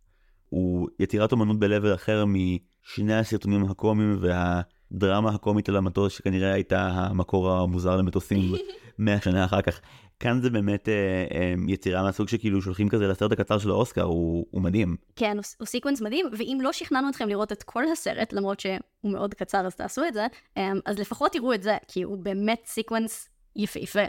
[0.48, 7.52] הוא יצירת אומנות ב-level אחר משני הסרטונים הקומיים והדרמה הקומית על המטוס שכנראה הייתה המקור
[7.52, 8.52] המוזר למטוסים
[8.98, 9.80] 100 שנה אחר כך.
[10.20, 10.94] כאן זה באמת אה,
[11.34, 14.96] אה, יצירה מהסוג שכאילו שולחים כזה לסרט הקצר של האוסקר, הוא, הוא מדהים.
[15.16, 18.78] כן, הוא, הוא סיקוונס מדהים, ואם לא שכנענו אתכם לראות את כל הסרט, למרות שהוא
[19.04, 22.62] מאוד קצר אז תעשו את זה, אה, אז לפחות תראו את זה, כי הוא באמת
[22.66, 24.02] סיקוונס יפהפה.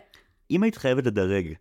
[0.52, 1.54] אם היית חייבת לדרג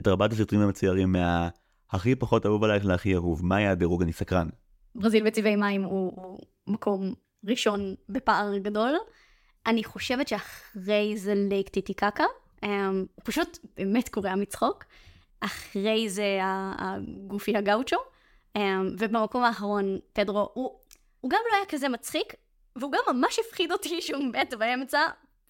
[0.00, 4.02] את ארבעת הסרטונים המצוירים מהכי פחות אהוב עלייך להכי אהוב, מה היה הדירוג?
[4.02, 4.48] אני סקרן.
[4.94, 8.92] ברזיל בצבעי מים הוא, הוא מקום ראשון בפער גדול.
[9.66, 12.24] אני חושבת שאחרי זה לייק טיטיקקה,
[12.62, 14.84] הוא פשוט באמת קורע מצחוק.
[15.42, 17.96] אחרי זה הגופי הגאוצ'ו,
[18.58, 18.60] um,
[18.98, 20.70] ובמקום האחרון פדרו, הוא,
[21.20, 22.34] הוא גם לא היה כזה מצחיק,
[22.76, 25.00] והוא גם ממש הפחיד אותי שהוא מת באמצע,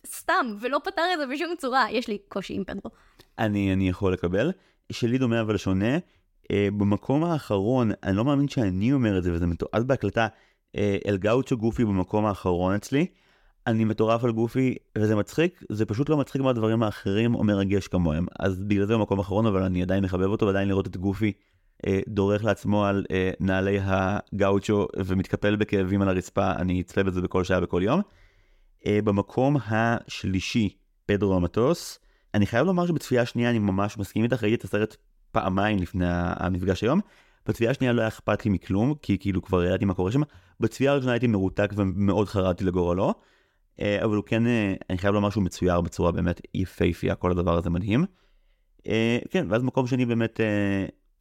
[0.07, 1.87] סתם, ולא פתר את זה בשום צורה.
[1.91, 2.91] יש לי קושי עם פדרו.
[3.39, 4.53] אני, אני יכול לקבל.
[4.93, 5.99] שלי דומה אבל שונה.
[5.99, 11.17] Uh, במקום האחרון, אני לא מאמין שאני אומר את זה, וזה מתועד בהקלטה, uh, אל
[11.17, 13.07] גאוצ'ו גופי במקום האחרון אצלי.
[13.67, 18.27] אני מטורף על גופי, וזה מצחיק, זה פשוט לא מצחיק מהדברים האחרים או מרגש כמוהם.
[18.39, 21.33] אז בגלל זה במקום האחרון, אבל אני עדיין מחבב אותו, ועדיין לראות את גופי
[21.87, 27.45] אה, דורך לעצמו על אה, נעלי הגאוצ'ו ומתקפל בכאבים על הרצפה, אני אצפה בזה בכל
[27.45, 28.01] שעה בכל יום.
[28.87, 30.69] אה, במקום השלישי,
[31.07, 31.99] פדרו המטוס,
[32.35, 34.97] אני חייב לומר שבצפייה השנייה אני ממש מסכים איתך, ראיתי את הסרט
[35.33, 37.01] פעמיים לפני המפגש היום.
[37.47, 40.21] בצפייה השנייה לא היה אכפת לי מכלום, כי כאילו כבר ידעתי מה קורה שם.
[40.61, 43.15] בצפייה הראשונה הייתי מרותק ומאוד חרדתי לגורלו.
[43.81, 47.59] אה, אבל הוא כן, אה, אני חייב לומר שהוא מצויר בצורה באמת יפהפייה, כל הדבר
[47.59, 48.05] הזה מדהים.
[48.87, 50.41] אה, כן, ואז מקום שני באמת,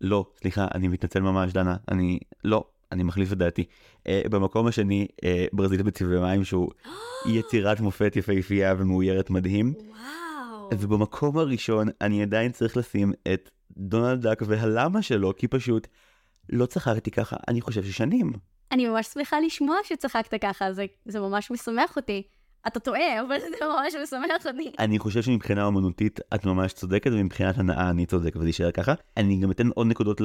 [0.02, 3.64] לא, סליחה, אני מתנצל ממש, דנה, אני, לא, אני מחליף את דעתי.
[4.08, 5.08] במקום השני,
[5.54, 6.70] ברזיל בצבעי מים, שהוא
[7.36, 9.74] יצירת מופת יפהפייה ומאוירת מדהים.
[9.78, 10.70] וואו.
[10.74, 15.88] ובמקום הראשון, אני עדיין צריך לשים את דונלד דאק והלמה שלו, כי פשוט
[16.50, 18.34] לא צחקתי ככה, אני חושב ששנים.
[18.72, 22.24] אני ממש שמחה לשמוע שצחקת ככה, זה, זה ממש משמח אותי.
[22.68, 24.72] אתה טועה, אבל זה ממש משמח אותי.
[24.80, 28.94] אני חושב שמבחינה אומנותית את ממש צודקת, ומבחינת הנאה אני צודק, וזה יישאר ככה.
[29.18, 30.22] אני גם אתן עוד נקודות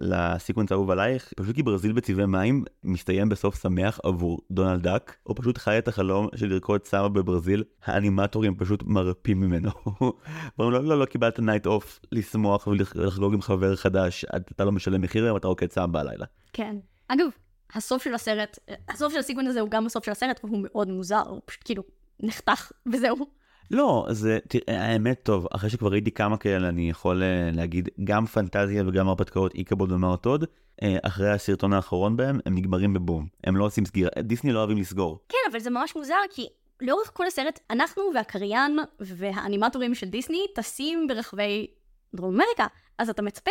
[0.00, 5.36] לסיקוונס האהוב עלייך, פשוט כי ברזיל בצבעי מים מסתיים בסוף שמח עבור דונלד דאק, הוא
[5.38, 9.70] פשוט חי את החלום של לרקוד סמבה בברזיל, האנימטורים פשוט מרפים ממנו.
[10.58, 15.00] אומרים לו, לא, לא קיבלת night off לשמוח ולחגוג עם חבר חדש, אתה לא משלם
[15.00, 16.26] מחיר אם אתה רוקד סמבה בלילה.
[16.52, 16.76] כן.
[17.08, 17.26] אגב,
[17.74, 18.58] הסוף של הסרט,
[18.88, 21.82] הסוף של הסיגון הזה הוא גם הסוף של הסרט, והוא מאוד מוזר, הוא פשוט כאילו
[22.20, 23.26] נחתך וזהו.
[23.70, 28.26] לא, זה, תראה, האמת טוב, אחרי שכבר ראיתי כמה כאלה, אני יכול uh, להגיד, גם
[28.26, 33.26] פנטזיה וגם הרפתקאות איקבוד ומרתוד, uh, אחרי הסרטון האחרון בהם, הם נגמרים בבום.
[33.44, 35.18] הם לא עושים סגירה, דיסני לא אוהבים לסגור.
[35.28, 36.46] כן, אבל זה ממש מוזר, כי
[36.80, 41.66] לאורך כל הסרט, אנחנו והקריין והאנימטורים של דיסני טסים ברחבי
[42.14, 42.66] דרום אמריקה,
[42.98, 43.50] אז אתה מצפה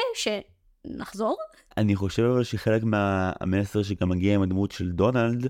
[0.88, 1.38] שנחזור,
[1.78, 5.48] אני חושב אבל שחלק מהמסר שגם מגיע עם הדמות של דונלד,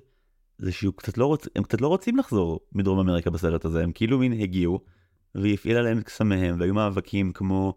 [0.57, 1.47] זה שהם קצת לא, רוצ...
[1.47, 4.79] קצת לא רוצים לחזור מדרום אמריקה בסרט הזה, הם כאילו מין הגיעו,
[5.36, 7.73] והפעילה להם את קסמיהם, והיו מאבקים כמו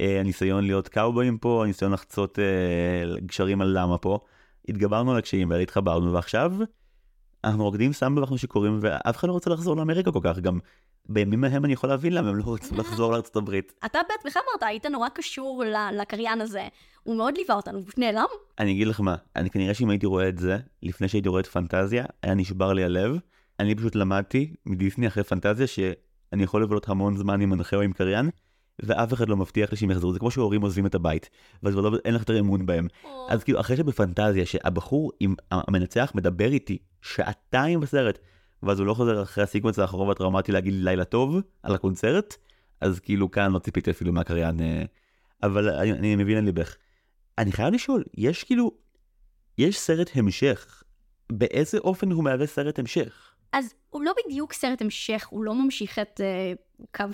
[0.00, 4.18] אה, הניסיון להיות קאובויים פה, הניסיון לחצות אה, גשרים על למה פה,
[4.68, 6.52] התגברנו על הקשיים והתחברנו, התחברנו, ועכשיו
[7.44, 10.58] אנחנו רוקדים סמבה ואנחנו שיכורים, ואף אחד לא רוצה לחזור לאמריקה כל כך, גם
[11.08, 13.72] בימים ההם אני יכול להבין למה הם לא רוצים לחזור לארצות הברית.
[13.84, 16.68] אתה בעצמך אמרת, היית נורא קשור לקריין הזה.
[17.02, 18.26] הוא מאוד ליווה אותנו, הוא נעלם.
[18.58, 21.46] אני אגיד לך מה, אני כנראה שאם הייתי רואה את זה, לפני שהייתי רואה את
[21.46, 23.18] פנטזיה, היה נשבר לי הלב.
[23.60, 27.92] אני פשוט למדתי מדיסני אחרי פנטזיה שאני יכול לבלות המון זמן עם מנחה או עם
[27.92, 28.30] קריין,
[28.82, 31.30] ואף אחד לא מבטיח לי שהם יחזרו, זה כמו שהורים עוזבים את הבית,
[31.62, 32.86] ואז לא, אין לך יותר אמון בהם.
[33.28, 38.18] אז כאילו, אחרי שבפנטזיה, שהבחור עם המנצח מדבר איתי שעתיים בסרט,
[38.66, 42.36] ואז הוא לא חוזר אחרי הסיקוונס האחרון והטראומטי להגיד לי לילה טוב על הקונצרט,
[42.80, 44.82] אז כאילו כאן לא ציפיתי אפילו מהקריין, אה,
[45.42, 46.76] אבל אני, אני מבין על ליבך.
[47.38, 48.70] אני חייב לשאול, יש כאילו,
[49.58, 50.82] יש סרט המשך,
[51.32, 53.34] באיזה אופן הוא מהווה סרט המשך?
[53.52, 57.04] אז הוא לא בדיוק סרט המשך, הוא לא ממשיך את uh, קו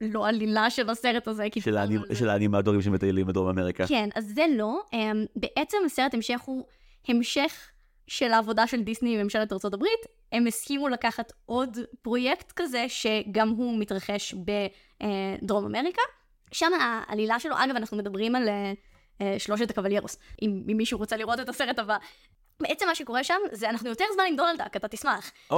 [0.00, 1.46] הלא עלילה של הסרט הזה.
[1.58, 2.14] של, האני, זה...
[2.14, 3.86] של האנימטורים שמטיילים בדרום אמריקה.
[3.86, 4.80] כן, אז זה לא.
[4.92, 4.96] Um,
[5.36, 6.64] בעצם הסרט המשך הוא
[7.08, 7.70] המשך
[8.06, 9.84] של העבודה של דיסני וממשלת ארה"ב,
[10.32, 16.02] הם הסכימו לקחת עוד פרויקט כזה, שגם הוא מתרחש בדרום אמריקה.
[16.52, 21.40] שם העלילה שלו, אגב, אנחנו מדברים על uh, שלושת הקבליירוס, אם, אם מישהו רוצה לראות
[21.40, 21.96] את הסרט הבא.
[22.60, 25.32] בעצם מה שקורה שם, זה אנחנו יותר זמן עם דונלד דאק, אתה תשמח.
[25.52, 25.54] Oh.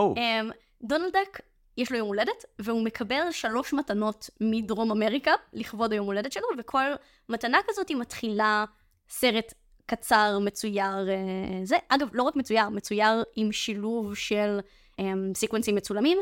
[0.82, 1.40] דונלד דאק,
[1.76, 6.84] יש לו יום הולדת, והוא מקבל שלוש מתנות מדרום אמריקה לכבוד היום הולדת שלו, וכל
[7.28, 8.64] מתנה כזאת היא מתחילה
[9.08, 9.54] סרט
[9.88, 11.76] קצר, מצויר, אה, זה.
[11.88, 14.58] אגב, לא רק מצויר, מצויר עם שילוב של
[15.00, 16.18] אה, סיקוונסים מצולמים.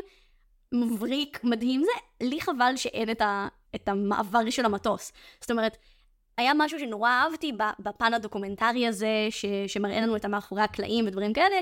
[0.71, 2.25] מבריק, מדהים זה.
[2.27, 5.11] לי חבל שאין את, ה, את המעבר של המטוס.
[5.41, 5.77] זאת אומרת,
[6.37, 11.55] היה משהו שנורא אהבתי בפן הדוקומנטרי הזה, ש, שמראה לנו את המאחורי הקלעים ודברים כאלה.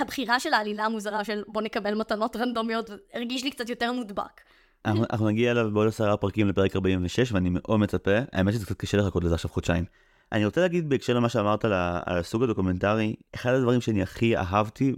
[0.00, 4.40] הבחירה של העלילה המוזרה של בוא נקבל מתנות רנדומיות הרגיש לי קצת יותר מודבק.
[4.84, 8.18] אנחנו נגיע אליו בעוד עשרה פרקים לפרק 46, ואני מאוד מצפה.
[8.32, 9.84] האמת שזה קצת קשה לחכות לזה עכשיו חודשיים.
[10.32, 11.72] אני רוצה להגיד בהקשר למה שאמרת על
[12.18, 14.94] הסוג הדוקומנטרי, אחד הדברים שאני הכי אהבתי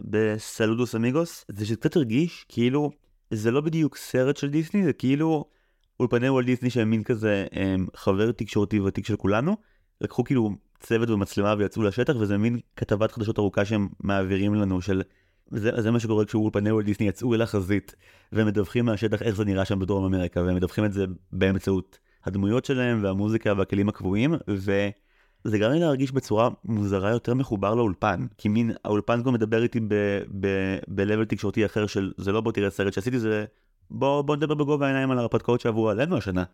[0.00, 2.90] בסלודוס אמיגוס, זה שקצת הרגיש כאילו
[3.30, 5.44] זה לא בדיוק סרט של דיסני, זה כאילו
[6.00, 9.56] אולפני וולט דיסני שהם מין כזה הם, חבר תקשורתי ותיק של כולנו,
[10.00, 10.50] לקחו כאילו
[10.80, 15.02] צוות ומצלמה ויצאו לשטח וזה מין כתבת חדשות ארוכה שהם מעבירים לנו של...
[15.50, 17.94] זה, זה מה שקורה כשאולפני וולט דיסני יצאו אל החזית
[18.32, 23.04] ומדווחים מהשטח איך זה נראה שם בדרום אמריקה והם מדווחים את זה באמצעות הדמויות שלהם
[23.04, 29.22] והמוזיקה והכלים הקבועים וזה גרם לי להרגיש בצורה מוזרה יותר מחובר לאולפן כי מין האולפן
[29.22, 29.80] כבר מדבר איתי
[30.88, 33.44] ב-level תקשורתי אחר של זה לא בוא תראה סרט שעשיתי זה
[33.90, 36.44] בוא בוא נדבר בגובה העיניים על ההרפתקאות שעברו עלינו השנה.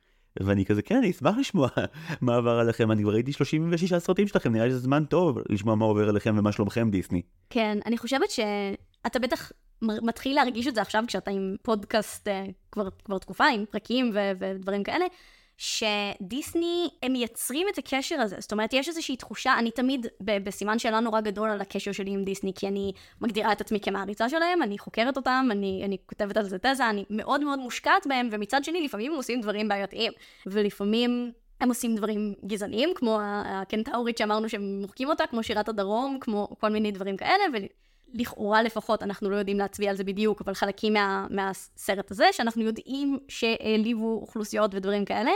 [0.41, 1.69] ואני כזה כן אני אשמח לשמוע
[2.21, 5.75] מה עבר עליכם אני כבר ראיתי 36 סרטים שלכם נראה לי שזה זמן טוב לשמוע
[5.75, 7.23] מה עובר עליכם ומה שלומכם דיסני.
[7.51, 9.53] כן, אני חושבת שאתה בטח
[9.83, 14.33] מתחיל להרגיש את זה עכשיו כשאתה עם פודקאסט אה, כבר, כבר תקופה, עם פרקים ו-
[14.41, 15.05] ודברים כאלה,
[15.57, 18.37] שדיסני, הם מייצרים את הקשר הזה.
[18.39, 22.25] זאת אומרת, יש איזושהי תחושה, אני תמיד בסימן שאלה נורא גדול על הקשר שלי עם
[22.25, 26.45] דיסני, כי אני מגדירה את עצמי כמעריצה שלהם, אני חוקרת אותם, אני, אני כותבת על
[26.45, 30.13] זה תזה, אני מאוד מאוד מושקעת בהם, ומצד שני, לפעמים הם עושים דברים בעייתיים,
[30.47, 31.33] ולפעמים...
[31.61, 36.69] הם עושים דברים גזעניים, כמו הקנטאורית שאמרנו שהם מוחקים אותה, כמו שירת הדרום, כמו כל
[36.69, 37.45] מיני דברים כאלה,
[38.15, 42.63] ולכאורה לפחות, אנחנו לא יודעים להצביע על זה בדיוק, אבל חלקים מה, מהסרט הזה, שאנחנו
[42.63, 45.31] יודעים שהעליבו אוכלוסיות ודברים כאלה.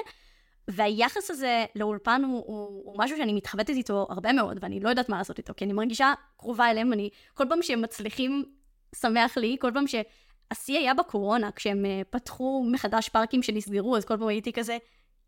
[0.68, 5.09] והיחס הזה לאולפן הוא, הוא, הוא משהו שאני מתחבטת איתו הרבה מאוד, ואני לא יודעת
[5.09, 8.45] מה לעשות איתו, כי אני מרגישה קרובה אליהם, אני כל פעם שהם מצליחים,
[8.95, 14.16] שמח לי, כל פעם שהשיא היה בקורונה, כשהם uh, פתחו מחדש פארקים שנסגרו, אז כל
[14.16, 14.79] פעם הייתי כזה,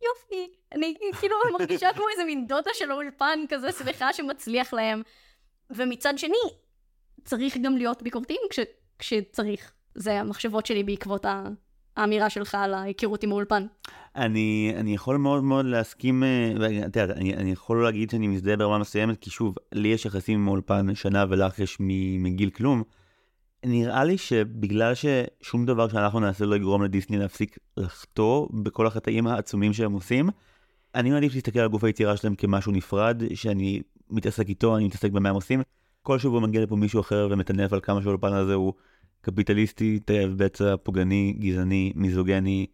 [0.03, 5.03] יופי, אני כאילו מרגישה כמו איזה מין דודה של האולפן כזה, שמחה שמצליח להם.
[5.71, 6.37] ומצד שני,
[7.25, 8.59] צריך גם להיות ביקורתיים כש,
[8.99, 9.73] כשצריך.
[9.95, 11.49] זה המחשבות שלי בעקבות ה-
[11.97, 13.67] האמירה שלך על ההיכרות עם האולפן.
[14.17, 18.57] אני, אני יכול מאוד מאוד להסכים, אה, ואת יודעת, אני, אני יכול להגיד שאני מזדהה
[18.57, 21.77] ברמה מסוימת, כי שוב, לי יש יחסים עם האולפן שנה ולך יש
[22.19, 22.83] מגיל כלום.
[23.67, 29.73] נראה לי שבגלל ששום דבר שאנחנו נעשה לא יגרום לדיסני להפסיק לחטוא בכל החטאים העצומים
[29.73, 30.31] שהם עושים,
[30.95, 35.29] אני מעדיף להסתכל על גוף היצירה שלהם כמשהו נפרד, שאני מתעסק איתו, אני מתעסק במה
[35.29, 35.63] הם עושים.
[36.03, 38.73] כל שבוע מגיע לפה מישהו אחר ומטנף על כמה שהאולפן הזה הוא
[39.21, 42.67] קפיטליסטי, תאב בצע, פוגעני, גזעני, מיזוגני.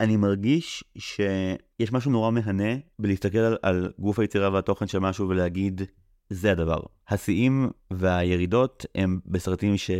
[0.00, 5.82] אני מרגיש שיש משהו נורא מהנה בלהסתכל על, על גוף היצירה והתוכן של משהו ולהגיד,
[6.30, 6.80] זה הדבר.
[7.08, 9.90] השיאים והירידות הם בסרטים ש...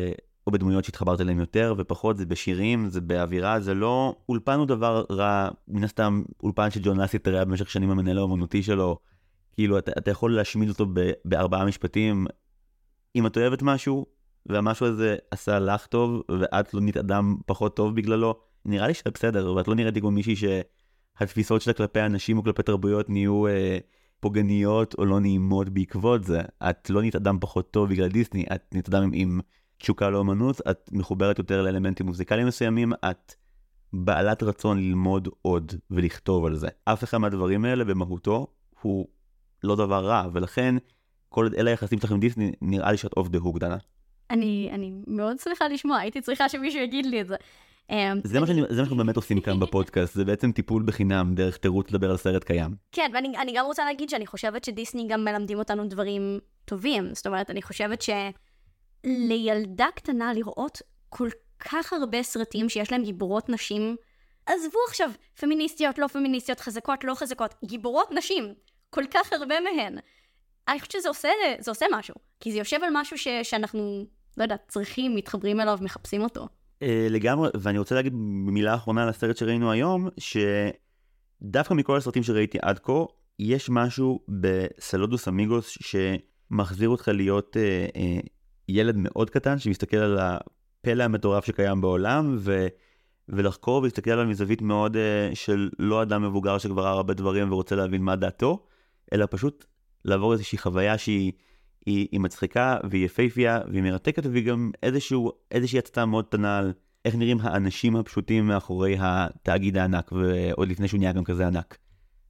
[0.47, 4.15] או בדמויות שהתחברת אליהם יותר ופחות, זה בשירים, זה באווירה, זה לא...
[4.29, 8.99] אולפן הוא דבר רע, מן הסתם אולפן שג'ון לסיטר היה במשך שנים המנהל האומנותי שלו,
[9.61, 12.27] כאילו אתה, אתה יכול להשמיד אותו ב, בארבעה משפטים.
[13.17, 14.07] אם את אוהבת משהו,
[14.47, 19.15] והמשהו הזה עשה לך טוב, ואת לא נהיית אדם פחות טוב בגללו, נראה לי שאת
[19.15, 23.79] בסדר, ואת לא נראית כמו מישהי שהתפיסות שלה כלפי אנשים או כלפי תרבויות נהיו אה,
[24.21, 26.41] פוגעניות או לא נעימות בעקבות זה.
[26.71, 29.41] את לא נהיית אדם פחות טוב בגלל דיסני, את נהיית אדם עם, עם
[29.79, 33.35] תשוקה לאמנות, את מחוברת יותר לאלמנטים מוזיקליים מסוימים, את
[33.93, 36.69] בעלת רצון ללמוד עוד ולכתוב על זה.
[36.85, 38.47] אף אחד מהדברים האלה במהותו
[38.81, 39.09] הוא
[39.65, 40.75] לא דבר רע, ולכן
[41.29, 43.77] כל אלה היחסים שלכם עם דיסני, נראה לי שאת אוף דה הוק, דנה.
[44.31, 47.37] אני, אני מאוד שמחה לשמוע, הייתי צריכה שמישהו יגיד לי את זה.
[47.91, 52.11] אמ, זה מה, שאנחנו באמת עושים כאן בפודקאסט, זה בעצם טיפול בחינם דרך תירוץ לדבר
[52.11, 52.75] על סרט קיים.
[52.93, 57.15] כן, ואני אני גם רוצה להגיד שאני חושבת שדיסני גם מלמדים אותנו דברים טובים.
[57.15, 58.05] זאת אומרת, אני חושבת
[59.05, 63.97] שלילדה קטנה לראות כל כך הרבה סרטים שיש להם גיבורות נשים,
[64.47, 68.55] עזבו עכשיו פמיניסטיות, לא פמיניסטיות, חזקות, לא חזקות, גיבורות נשים,
[68.91, 69.99] כל כך הרבה מהן.
[70.69, 71.29] אני חושבת שזה עושה,
[71.59, 75.79] זה עושה משהו, כי זה יושב על משהו ש, שאנחנו, לא יודעת, צריכים, מתחברים אליו,
[75.81, 76.49] מחפשים אותו.
[76.83, 82.59] אה, לגמרי, ואני רוצה להגיד במילה אחרונה על הסרט שראינו היום, שדווקא מכל הסרטים שראיתי
[82.63, 83.05] עד כה,
[83.39, 88.21] יש משהו בסלודוס אמיגוס שמחזיר אותך להיות אה, אה,
[88.69, 92.67] ילד מאוד קטן שמסתכל על הפלא המטורף שקיים בעולם, ו...
[93.33, 97.77] ולחקור ולהסתכל עליו מזווית מאוד uh, של לא אדם מבוגר שכבר ראה הרבה דברים ורוצה
[97.77, 98.67] להבין מה דעתו,
[99.13, 99.65] אלא פשוט
[100.05, 101.33] לעבור איזושהי חוויה שהיא
[101.87, 106.73] היא, היא מצחיקה והיא יפייפייה והיא מרתקת והיא גם איזשהו, איזושהי הצטה מאוד קטנה על
[107.05, 111.79] איך נראים האנשים הפשוטים מאחורי התאגיד הענק ועוד לפני שהוא נהיה גם כזה ענק.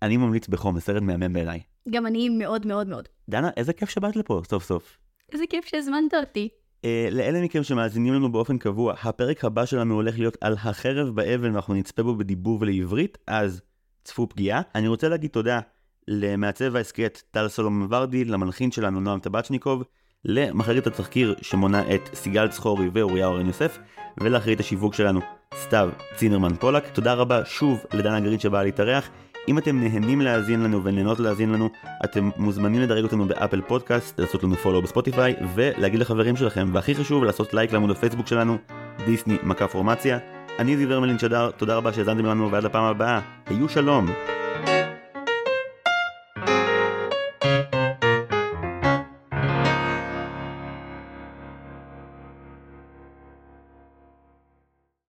[0.03, 1.61] אני ממליץ בחום, זה סרט מהמם בעיניי.
[1.91, 3.09] גם אני מאוד מאוד מאוד.
[3.29, 4.97] דנה, איזה כיף שבאת לפה סוף סוף.
[5.33, 6.49] איזה כיף שהזמנת אותי.
[6.83, 11.53] Uh, לאלה מכם שמאזינים לנו באופן קבוע, הפרק הבא שלנו הולך להיות על החרב באבן
[11.53, 13.63] ואנחנו נצפה בו בדיבור ולעברית, אז
[14.05, 14.63] צפו פגיעה.
[14.75, 15.61] אני רוצה להגיד תודה
[16.09, 19.85] למעצב ההסכת טל סולומון ורדי, למלחין שלנו נועם טבצ'ניקוב,
[20.25, 23.79] למחלקת התחקיר שמונה את סיגל צחורי ואוריה אורן יוסף,
[24.21, 25.21] ולאחראית השיווק שלנו
[25.55, 26.89] סתיו צינרמן פולק.
[26.89, 29.11] תודה רבה שוב לדנה גרית שבאה להתארח.
[29.49, 31.69] אם אתם נהנים להאזין לנו ונהנות להאזין לנו,
[32.05, 37.25] אתם מוזמנים לדרג אותנו באפל פודקאסט, לעשות לנו פולו בספוטיפיי, ולהגיד לחברים שלכם, והכי חשוב,
[37.25, 38.59] לעשות לייק לעמוד הפייסבוק שלנו,
[39.07, 40.19] דיסני מכה פורמציה.
[40.59, 44.07] אני זיו הרמלין שדר, תודה רבה שהאזנתם לנו ועד לפעם הבאה, היו שלום!